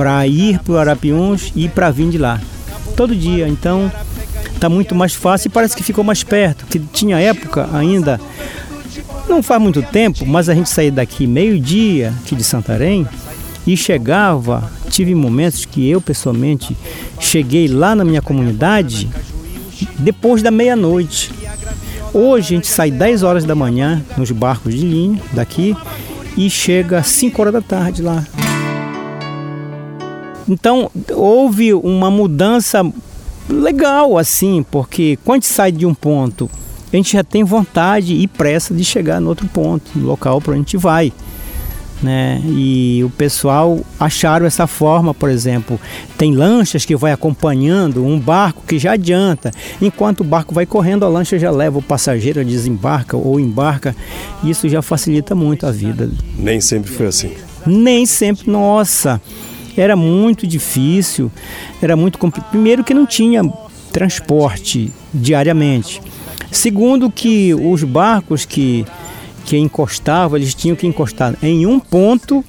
para 0.00 0.26
ir 0.26 0.58
para 0.60 0.72
o 0.72 0.78
Arapiuns 0.78 1.52
e 1.54 1.68
para 1.68 1.90
vir 1.90 2.08
de 2.08 2.16
lá. 2.16 2.40
Todo 2.96 3.14
dia. 3.14 3.46
Então 3.46 3.92
está 4.54 4.66
muito 4.66 4.94
mais 4.94 5.12
fácil 5.12 5.48
e 5.48 5.50
parece 5.50 5.76
que 5.76 5.82
ficou 5.82 6.02
mais 6.02 6.24
perto. 6.24 6.64
Que 6.64 6.78
tinha 6.78 7.20
época 7.20 7.68
ainda, 7.70 8.18
não 9.28 9.42
faz 9.42 9.60
muito 9.60 9.82
tempo, 9.82 10.24
mas 10.24 10.48
a 10.48 10.54
gente 10.54 10.70
saía 10.70 10.90
daqui 10.90 11.26
meio-dia, 11.26 12.14
aqui 12.24 12.34
de 12.34 12.42
Santarém, 12.42 13.06
e 13.66 13.76
chegava. 13.76 14.72
Tive 14.88 15.14
momentos 15.14 15.66
que 15.66 15.86
eu 15.90 16.00
pessoalmente 16.00 16.74
cheguei 17.18 17.68
lá 17.68 17.94
na 17.94 18.02
minha 18.02 18.22
comunidade 18.22 19.06
depois 19.98 20.42
da 20.42 20.50
meia-noite. 20.50 21.30
Hoje 22.14 22.54
a 22.54 22.56
gente 22.56 22.68
sai 22.68 22.90
10 22.90 23.22
horas 23.22 23.44
da 23.44 23.54
manhã 23.54 24.02
nos 24.16 24.30
barcos 24.30 24.74
de 24.74 24.80
linha 24.80 25.20
daqui 25.34 25.76
e 26.38 26.48
chega 26.48 27.00
às 27.00 27.08
5 27.08 27.38
horas 27.38 27.52
da 27.52 27.60
tarde 27.60 28.00
lá. 28.00 28.24
Então 30.50 30.90
houve 31.12 31.72
uma 31.72 32.10
mudança 32.10 32.82
legal 33.48 34.18
assim, 34.18 34.64
porque 34.68 35.16
quando 35.24 35.38
a 35.38 35.40
gente 35.40 35.46
sai 35.46 35.70
de 35.70 35.86
um 35.86 35.94
ponto, 35.94 36.50
a 36.92 36.96
gente 36.96 37.12
já 37.12 37.22
tem 37.22 37.44
vontade 37.44 38.14
e 38.14 38.26
pressa 38.26 38.74
de 38.74 38.84
chegar 38.84 39.20
no 39.20 39.28
outro 39.28 39.46
ponto, 39.46 39.90
no 39.94 40.06
local 40.06 40.40
para 40.40 40.52
onde 40.52 40.60
a 40.60 40.62
gente 40.62 40.76
vai. 40.76 41.12
Né? 42.02 42.40
E 42.46 43.02
o 43.04 43.10
pessoal 43.10 43.78
acharam 43.98 44.46
essa 44.46 44.66
forma, 44.66 45.12
por 45.12 45.28
exemplo, 45.28 45.78
tem 46.16 46.34
lanchas 46.34 46.84
que 46.84 46.96
vai 46.96 47.12
acompanhando 47.12 48.04
um 48.04 48.18
barco 48.18 48.62
que 48.66 48.78
já 48.78 48.92
adianta, 48.92 49.52
enquanto 49.82 50.20
o 50.20 50.24
barco 50.24 50.54
vai 50.54 50.64
correndo, 50.64 51.04
a 51.04 51.08
lancha 51.08 51.38
já 51.38 51.50
leva 51.50 51.78
o 51.78 51.82
passageiro, 51.82 52.44
desembarca 52.44 53.16
ou 53.16 53.38
embarca. 53.38 53.94
Isso 54.42 54.68
já 54.68 54.80
facilita 54.80 55.34
muito 55.34 55.66
a 55.66 55.70
vida. 55.70 56.10
Nem 56.38 56.60
sempre 56.60 56.90
foi 56.90 57.06
assim. 57.06 57.32
Nem 57.66 58.06
sempre, 58.06 58.50
nossa, 58.50 59.20
era 59.80 59.96
muito 59.96 60.46
difícil, 60.46 61.30
era 61.80 61.96
muito 61.96 62.18
complicado. 62.18 62.50
Primeiro 62.50 62.84
que 62.84 62.92
não 62.92 63.06
tinha 63.06 63.42
transporte 63.90 64.92
diariamente. 65.12 66.00
Segundo 66.50 67.10
que 67.10 67.54
os 67.54 67.82
barcos 67.82 68.44
que 68.44 68.84
que 69.44 69.56
encostavam, 69.56 70.38
eles 70.38 70.54
tinham 70.54 70.76
que 70.76 70.86
encostar 70.86 71.34
em 71.42 71.66
um 71.66 71.80
ponto 71.80 72.44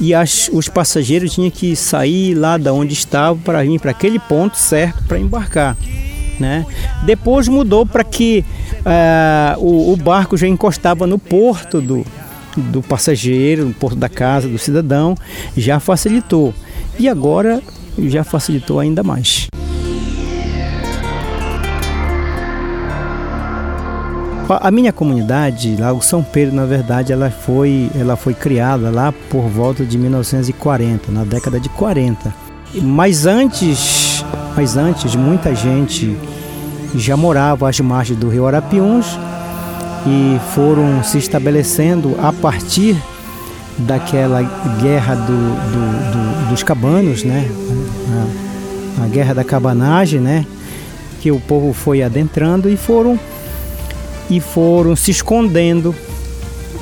e 0.00 0.14
as, 0.14 0.48
os 0.52 0.68
passageiros 0.68 1.34
tinham 1.34 1.50
que 1.50 1.76
sair 1.76 2.34
lá 2.34 2.56
da 2.56 2.72
onde 2.72 2.94
estavam 2.94 3.38
para 3.42 3.62
vir 3.62 3.78
para 3.78 3.90
aquele 3.90 4.18
ponto 4.18 4.56
certo 4.56 5.04
para 5.04 5.18
embarcar. 5.18 5.76
Né? 6.38 6.64
Depois 7.04 7.48
mudou 7.48 7.84
para 7.84 8.02
que 8.02 8.42
uh, 8.78 9.60
o, 9.60 9.92
o, 9.92 9.96
barco 9.96 10.38
já 10.38 10.48
encostava 10.48 11.06
no 11.06 11.18
porto 11.18 11.82
do, 11.82 12.06
do 12.56 12.82
passageiro, 12.82 13.64
no 13.64 13.74
porto 13.74 13.96
da 13.96 14.08
casa 14.08 14.48
do 14.48 14.58
cidadão, 14.58 15.14
já 15.56 15.78
facilitou. 15.80 16.54
E 16.98 17.08
agora 17.08 17.62
já 17.98 18.24
facilitou 18.24 18.80
ainda 18.80 19.02
mais. 19.02 19.48
A 24.48 24.70
minha 24.72 24.92
comunidade, 24.92 25.76
lá 25.78 25.92
o 25.92 26.02
São 26.02 26.24
Pedro, 26.24 26.56
na 26.56 26.64
verdade, 26.64 27.12
ela 27.12 27.30
foi, 27.30 27.88
ela 27.94 28.16
foi 28.16 28.34
criada 28.34 28.90
lá 28.90 29.14
por 29.30 29.42
volta 29.42 29.84
de 29.84 29.96
1940, 29.96 31.12
na 31.12 31.22
década 31.22 31.60
de 31.60 31.68
40. 31.68 32.34
Mas 32.82 33.26
antes, 33.26 34.24
mas 34.56 34.76
antes, 34.76 35.14
muita 35.14 35.54
gente 35.54 36.16
já 36.96 37.16
morava 37.16 37.68
às 37.68 37.78
margens 37.78 38.18
do 38.18 38.28
rio 38.28 38.44
Arapiuns 38.44 39.16
e 40.06 40.38
foram 40.54 41.02
se 41.04 41.18
estabelecendo 41.18 42.16
a 42.20 42.32
partir 42.32 42.96
daquela 43.78 44.42
guerra 44.80 45.14
do, 45.14 45.26
do, 45.26 46.12
do, 46.12 46.50
dos 46.50 46.62
cabanos, 46.62 47.22
né? 47.24 47.48
A, 48.98 49.04
a 49.04 49.06
guerra 49.08 49.34
da 49.34 49.44
cabanagem, 49.44 50.20
né? 50.20 50.46
Que 51.20 51.30
o 51.30 51.40
povo 51.40 51.72
foi 51.72 52.02
adentrando 52.02 52.68
e 52.68 52.76
foram 52.76 53.18
e 54.28 54.40
foram 54.40 54.94
se 54.94 55.10
escondendo 55.10 55.94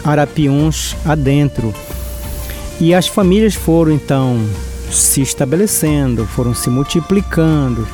arapiuns 0.05 0.95
adentro. 1.05 1.75
E 2.81 2.95
as 2.95 3.09
famílias 3.09 3.55
foram 3.55 3.93
então 3.93 4.39
se 4.91 5.21
estabelecendo, 5.21 6.25
foram 6.27 6.55
se 6.55 6.71
multiplicando, 6.71 7.87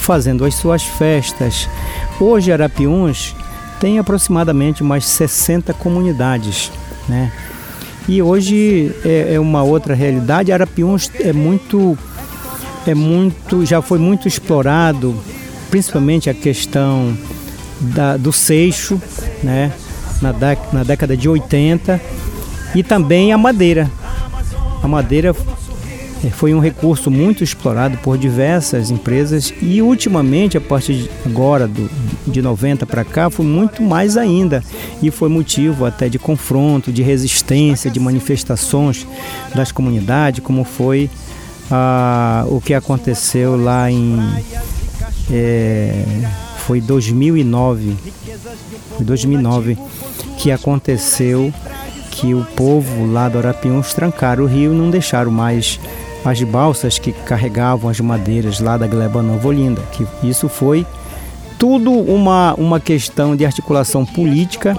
fazendo 0.00 0.44
as 0.44 0.54
suas 0.54 0.82
festas. 0.82 1.68
Hoje 2.18 2.52
Arapiuns 2.52 3.34
tem 3.80 3.98
aproximadamente 3.98 4.82
umas 4.82 5.06
60 5.06 5.72
comunidades, 5.72 6.70
né? 7.08 7.32
E 8.06 8.20
hoje 8.20 8.94
é, 9.04 9.34
é 9.34 9.40
uma 9.40 9.62
outra 9.62 9.94
realidade. 9.94 10.52
Arapiuns 10.52 11.10
é 11.18 11.32
muito, 11.32 11.98
é 12.86 12.94
muito, 12.94 13.64
já 13.64 13.80
foi 13.80 13.98
muito 13.98 14.28
explorado, 14.28 15.16
principalmente 15.70 16.28
a 16.28 16.34
questão 16.34 17.16
da, 17.80 18.16
do 18.18 18.32
seixo, 18.32 19.00
né? 19.42 19.72
Na, 20.20 20.34
na 20.72 20.84
década 20.84 21.16
de 21.16 21.28
80 21.28 21.98
e 22.74 22.82
também 22.82 23.32
a 23.32 23.38
madeira. 23.38 23.90
A 24.82 24.88
madeira 24.88 25.34
foi 26.28 26.52
um 26.52 26.60
recurso 26.60 27.10
muito 27.10 27.42
explorado 27.42 27.96
por 27.98 28.18
diversas 28.18 28.90
empresas 28.90 29.54
e 29.62 29.80
ultimamente, 29.80 30.58
a 30.58 30.60
partir 30.60 30.94
de 30.94 31.10
agora, 31.24 31.66
do, 31.66 31.90
de 32.26 32.42
90 32.42 32.84
para 32.84 33.04
cá, 33.04 33.30
foi 33.30 33.46
muito 33.46 33.82
mais 33.82 34.18
ainda. 34.18 34.62
E 35.02 35.10
foi 35.10 35.30
motivo 35.30 35.86
até 35.86 36.10
de 36.10 36.18
confronto, 36.18 36.92
de 36.92 37.02
resistência, 37.02 37.90
de 37.90 37.98
manifestações 37.98 39.06
das 39.54 39.72
comunidades, 39.72 40.44
como 40.44 40.62
foi 40.62 41.08
ah, 41.70 42.44
o 42.48 42.60
que 42.60 42.74
aconteceu 42.74 43.56
lá 43.56 43.90
em 43.90 44.18
é, 45.30 46.04
foi 46.58 46.80
2009, 46.80 47.96
foi 48.96 49.04
2009 49.04 49.78
que 50.36 50.50
aconteceu 50.50 51.52
que 52.10 52.34
o 52.34 52.44
povo 52.56 53.06
lá 53.10 53.28
do 53.28 53.38
Arapiuns 53.38 53.94
trancaram 53.94 54.44
o 54.44 54.46
rio, 54.46 54.72
não 54.72 54.90
deixaram 54.90 55.30
mais 55.30 55.80
as 56.24 56.42
balsas 56.42 56.98
que 56.98 57.12
carregavam 57.12 57.90
as 57.90 58.00
madeiras 58.00 58.60
lá 58.60 58.76
da 58.76 58.86
Gleba 58.86 59.22
Nova 59.22 59.48
Olinda. 59.48 59.82
Que 59.92 60.06
isso 60.22 60.48
foi 60.48 60.86
tudo 61.58 61.92
uma, 61.92 62.54
uma 62.54 62.80
questão 62.80 63.36
de 63.36 63.44
articulação 63.44 64.04
política 64.04 64.76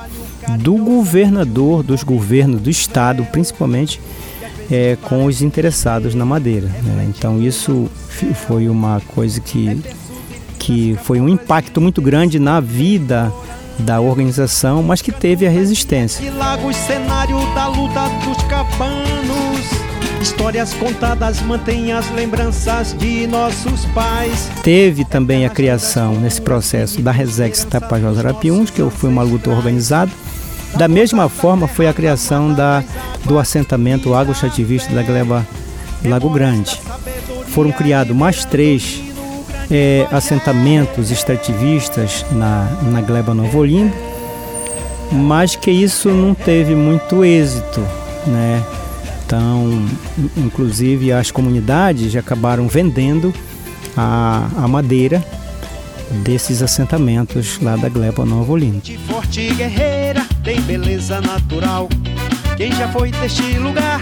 do 0.60 0.75
governador, 0.75 1.84
dos 1.84 2.04
governos 2.04 2.62
do 2.62 2.69
estado, 2.69 3.23
principalmente 3.32 4.01
é, 4.69 4.97
com 5.01 5.25
os 5.25 5.41
interessados 5.41 6.15
na 6.15 6.25
madeira. 6.25 6.67
Né? 6.67 7.06
Então 7.10 7.41
isso 7.41 7.89
foi 8.47 8.67
uma 8.67 9.01
coisa 9.13 9.39
que 9.39 9.80
que 10.58 10.95
foi 11.04 11.19
um 11.19 11.27
impacto 11.27 11.82
muito 11.82 12.04
grande 12.04 12.38
na 12.38 12.60
vida 12.60 13.34
da 13.80 13.99
organização, 13.99 14.84
mas 14.84 15.01
que 15.01 15.12
teve 15.12 15.47
a 15.47 15.49
resistência. 15.49 16.23
E 16.23 16.73
cenário 16.73 17.38
da 17.56 17.67
luta 17.67 18.08
dos 18.23 18.43
cabanos. 18.43 19.80
Histórias 20.21 20.71
contadas 20.75 21.41
mantêm 21.41 21.91
as 21.93 22.07
lembranças 22.12 22.95
de 22.95 23.25
nossos 23.25 23.86
pais. 23.86 24.51
Teve 24.62 25.03
também 25.03 25.47
a 25.47 25.49
criação 25.49 26.13
nesse 26.13 26.39
processo 26.39 27.01
da 27.01 27.12
Resex 27.12 27.63
Tapajós 27.63 28.19
Arapiuns, 28.19 28.69
que 28.69 28.88
foi 28.91 29.10
uma 29.10 29.23
luta 29.23 29.49
organizada. 29.49 30.12
Da 30.77 30.88
mesma 30.88 31.27
forma 31.27 31.67
foi 31.67 31.88
a 31.88 31.93
criação 31.93 32.53
da, 32.53 32.84
do 33.25 33.39
assentamento 33.39 34.13
agrochativista 34.13 34.93
da 34.93 35.01
Gleba 35.01 35.45
Lago 36.05 36.29
Grande. 36.29 36.79
Foram 37.47 37.71
criados 37.71 38.15
mais 38.15 38.45
três 38.45 39.01
é, 39.71 40.07
assentamentos 40.12 41.10
extrativistas 41.10 42.23
na, 42.31 42.69
na 42.84 43.01
Gleba 43.01 43.34
Nova 43.34 43.57
Olinda, 43.57 43.95
mas 45.12 45.55
que 45.55 45.71
isso 45.71 46.10
não 46.10 46.36
teve 46.36 46.75
muito 46.75 47.25
êxito, 47.25 47.81
né? 48.27 48.63
Então, 49.31 49.87
inclusive 50.35 51.13
as 51.13 51.31
comunidades 51.31 52.13
acabaram 52.17 52.67
vendendo 52.67 53.33
a, 53.95 54.49
a 54.57 54.67
madeira 54.67 55.23
desses 56.21 56.61
assentamentos 56.61 57.57
lá 57.61 57.77
da 57.77 57.87
Gleba 57.87 58.25
Nova 58.25 58.51
Olinda. 58.51 58.81
Forte 59.07 59.53
guerreira, 59.53 60.27
tem 60.43 60.59
beleza 60.59 61.21
natural. 61.21 61.87
Quem 62.57 62.73
já 62.73 62.89
foi 62.89 63.09
deste 63.09 63.57
lugar, 63.57 64.01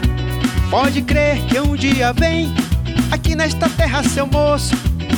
pode 0.71 1.03
crer 1.03 1.39
que 1.45 1.59
um 1.59 1.75
dia 1.75 2.11
vem 2.11 2.51
aqui 3.11 3.35
nesta 3.35 3.69
terra 3.69 4.01
seu 4.01 4.25
moço 4.25 4.73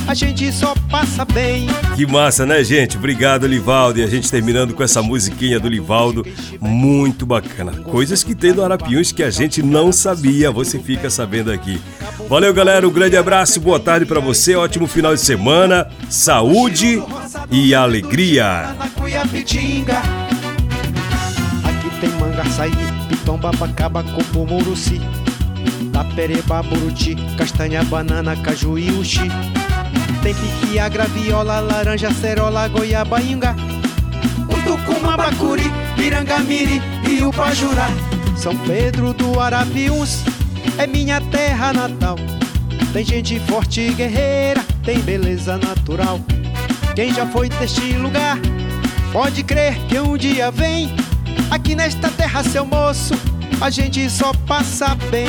a 0.06 0.14
gente 0.14 0.52
só 0.52 0.74
passa 0.90 1.24
bem. 1.24 1.66
Que 1.96 2.06
massa, 2.06 2.44
né, 2.44 2.62
gente? 2.62 2.96
Obrigado, 2.96 3.46
Livaldo. 3.46 4.00
E 4.00 4.02
a 4.02 4.06
gente 4.06 4.30
terminando 4.30 4.74
com 4.74 4.82
essa 4.82 5.02
musiquinha 5.02 5.58
do 5.60 5.68
Livaldo, 5.68 6.26
muito 6.60 7.24
bacana. 7.24 7.72
Coisas 7.72 8.22
que 8.22 8.34
tem 8.34 8.52
do 8.52 8.64
Arapiuns 8.64 9.12
que 9.12 9.22
a 9.22 9.30
gente 9.30 9.62
não 9.62 9.92
sabia, 9.92 10.50
você 10.50 10.78
fica 10.78 11.08
sabendo 11.10 11.50
aqui. 11.52 11.80
Valeu, 12.28 12.52
galera. 12.52 12.86
Um 12.86 12.92
grande 12.92 13.16
abraço, 13.16 13.60
boa 13.60 13.78
tarde 13.78 14.06
para 14.06 14.20
você, 14.20 14.54
ótimo 14.56 14.86
final 14.86 15.14
de 15.14 15.20
semana, 15.20 15.88
saúde 16.08 17.02
e 17.50 17.74
alegria. 17.74 18.74
Aqui 21.64 22.00
tem 22.00 22.10
manga, 22.18 22.42
açaí, 22.42 22.72
pitomba, 23.08 23.50
bacaba, 23.52 24.04
muruci. 24.34 25.00
Tapereba, 25.92 26.62
buruti, 26.62 27.16
castanha, 27.36 27.84
banana, 27.84 28.34
caju 28.36 28.78
e 28.78 28.90
uxi. 28.92 29.30
Tem 30.22 30.34
piquia, 30.34 30.88
graviola, 30.88 31.58
laranja, 31.58 32.12
cerola, 32.12 32.68
goiaba, 32.68 33.20
inga. 33.20 33.56
Utucuma, 34.48 35.16
bacuri, 35.16 35.64
pirangamiri 35.96 36.80
e 37.10 37.24
o 37.24 37.32
pajurá. 37.32 37.88
São 38.36 38.56
Pedro 38.58 39.12
do 39.12 39.40
Arapiuns 39.40 40.22
é 40.78 40.86
minha 40.86 41.20
terra 41.20 41.72
natal. 41.72 42.16
Tem 42.92 43.04
gente 43.04 43.40
forte 43.40 43.80
e 43.80 43.92
guerreira, 43.92 44.64
tem 44.84 45.00
beleza 45.00 45.58
natural. 45.58 46.20
Quem 46.94 47.12
já 47.12 47.26
foi 47.26 47.48
deste 47.48 47.94
lugar, 47.94 48.38
pode 49.12 49.42
crer 49.42 49.74
que 49.88 49.98
um 49.98 50.16
dia 50.16 50.52
vem. 50.52 50.94
Aqui 51.50 51.74
nesta 51.74 52.08
terra, 52.10 52.44
seu 52.44 52.64
moço, 52.64 53.14
a 53.60 53.70
gente 53.70 54.08
só 54.08 54.32
passa 54.46 54.94
bem 55.10 55.28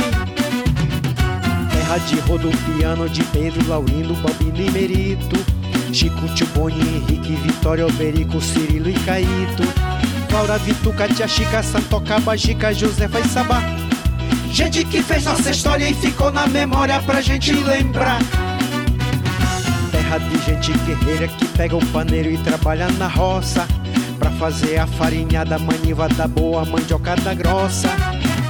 Terra 1.84 1.98
de 1.98 2.18
Rodopiano, 2.20 3.08
de 3.10 3.22
Pedro, 3.24 3.68
Laurindo, 3.68 4.14
Bambino 4.14 4.58
e 4.58 4.70
Merito 4.70 5.36
Chico, 5.92 6.26
Tiboni, 6.34 6.80
Henrique, 6.80 7.36
Vitória, 7.36 7.84
Alberico, 7.84 8.40
Cirilo 8.40 8.88
e 8.88 8.94
Caíto 9.00 9.62
Laura, 10.32 10.56
Vituca, 10.56 11.06
Tia 11.08 11.28
Chica, 11.28 11.62
Santoca, 11.62 12.18
Bajica, 12.20 12.72
Josefa 12.72 13.20
e 13.20 13.28
Sabá. 13.28 13.62
Gente 14.50 14.84
que 14.86 15.02
fez 15.02 15.24
nossa 15.24 15.50
história 15.50 15.88
e 15.88 15.94
ficou 15.94 16.32
na 16.32 16.46
memória 16.46 17.00
pra 17.02 17.20
gente 17.20 17.52
lembrar. 17.52 18.18
Terra 19.92 20.18
de 20.18 20.38
gente 20.38 20.72
guerreira 20.72 21.28
que 21.28 21.46
pega 21.48 21.76
o 21.76 21.86
paneiro 21.86 22.30
e 22.30 22.38
trabalha 22.38 22.88
na 22.92 23.06
roça 23.06 23.68
Pra 24.18 24.30
fazer 24.32 24.78
a 24.78 24.86
farinhada, 24.86 25.58
maniva 25.58 26.08
da 26.08 26.26
boa, 26.26 26.64
mandioca 26.64 27.14
da 27.16 27.34
grossa 27.34 27.88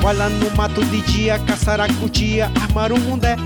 Vai 0.05 0.15
lá 0.17 0.29
no 0.29 0.51
mato 0.55 0.85
de 0.85 1.01
dia, 1.01 1.39
caçar 1.39 1.81
a 1.81 1.89
cutia, 1.89 2.53
armar 2.61 2.93
um 2.93 3.01
mundé. 3.01 3.37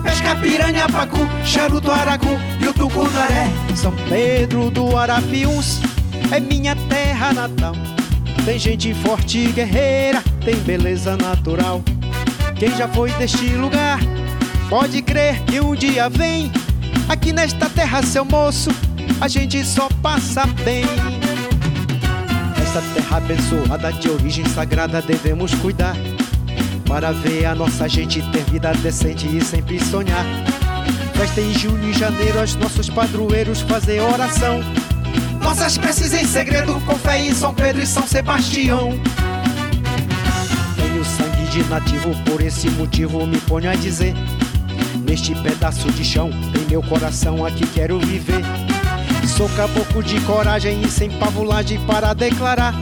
Pesca 0.00 0.36
piranha, 0.36 0.88
pacu, 0.88 1.18
charuto, 1.44 1.90
aracu 1.90 2.38
e 2.60 2.68
o 2.68 2.72
tucunaré. 2.72 3.48
São 3.74 3.92
Pedro 4.08 4.70
do 4.70 4.96
Arapiuns 4.96 5.80
é 6.30 6.38
minha 6.38 6.76
terra 6.88 7.32
natal. 7.32 7.74
Tem 8.44 8.60
gente 8.60 8.94
forte 8.94 9.38
e 9.38 9.50
guerreira, 9.50 10.22
tem 10.44 10.54
beleza 10.54 11.16
natural. 11.16 11.82
Quem 12.54 12.70
já 12.76 12.86
foi 12.86 13.10
deste 13.14 13.48
lugar, 13.48 13.98
pode 14.68 15.02
crer 15.02 15.42
que 15.46 15.58
um 15.58 15.74
dia 15.74 16.08
vem. 16.08 16.52
Aqui 17.08 17.32
nesta 17.32 17.68
terra, 17.68 18.04
seu 18.04 18.24
moço, 18.24 18.70
a 19.20 19.26
gente 19.26 19.64
só 19.64 19.88
passa 20.00 20.46
bem. 20.64 20.84
Essa 22.72 22.80
terra 22.94 23.18
abençoada 23.18 23.92
de 23.92 24.08
origem 24.08 24.46
sagrada 24.46 25.02
devemos 25.02 25.54
cuidar. 25.56 25.94
Para 26.86 27.12
ver 27.12 27.44
a 27.44 27.54
nossa 27.54 27.86
gente 27.86 28.22
ter 28.30 28.44
vida 28.44 28.72
decente 28.72 29.26
e 29.26 29.44
sempre 29.44 29.78
sonhar. 29.78 30.24
Festa 31.12 31.42
em 31.42 31.52
junho 31.52 31.90
e 31.90 31.92
janeiro, 31.92 32.42
os 32.42 32.56
nossos 32.56 32.88
padroeiros 32.88 33.60
fazer 33.60 34.00
oração. 34.00 34.62
Nossas 35.42 35.76
preces 35.76 36.14
em 36.14 36.24
segredo, 36.24 36.80
com 36.86 36.96
fé 36.96 37.20
em 37.20 37.34
São 37.34 37.52
Pedro 37.52 37.82
e 37.82 37.86
São 37.86 38.06
Sebastião. 38.06 38.98
Tenho 40.74 41.04
sangue 41.04 41.50
de 41.50 41.64
nativo, 41.64 42.14
por 42.24 42.40
esse 42.40 42.70
motivo 42.70 43.26
me 43.26 43.36
ponho 43.40 43.70
a 43.70 43.74
dizer. 43.74 44.14
Neste 45.06 45.34
pedaço 45.34 45.92
de 45.92 46.02
chão, 46.02 46.30
em 46.58 46.70
meu 46.70 46.82
coração 46.82 47.44
aqui 47.44 47.66
quero 47.66 47.98
viver. 47.98 48.42
Sou 49.28 49.48
caboclo 49.50 50.02
de 50.02 50.20
coragem 50.22 50.82
e 50.82 50.90
sem 50.90 51.10
pavulagem 51.10 51.80
para 51.86 52.12
declarar. 52.14 52.74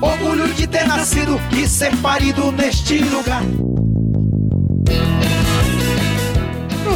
Orgulho 0.00 0.52
de 0.54 0.66
ter 0.66 0.86
nascido 0.86 1.40
e 1.56 1.66
ser 1.66 1.96
parido 1.98 2.52
neste 2.52 2.98
lugar. 2.98 3.42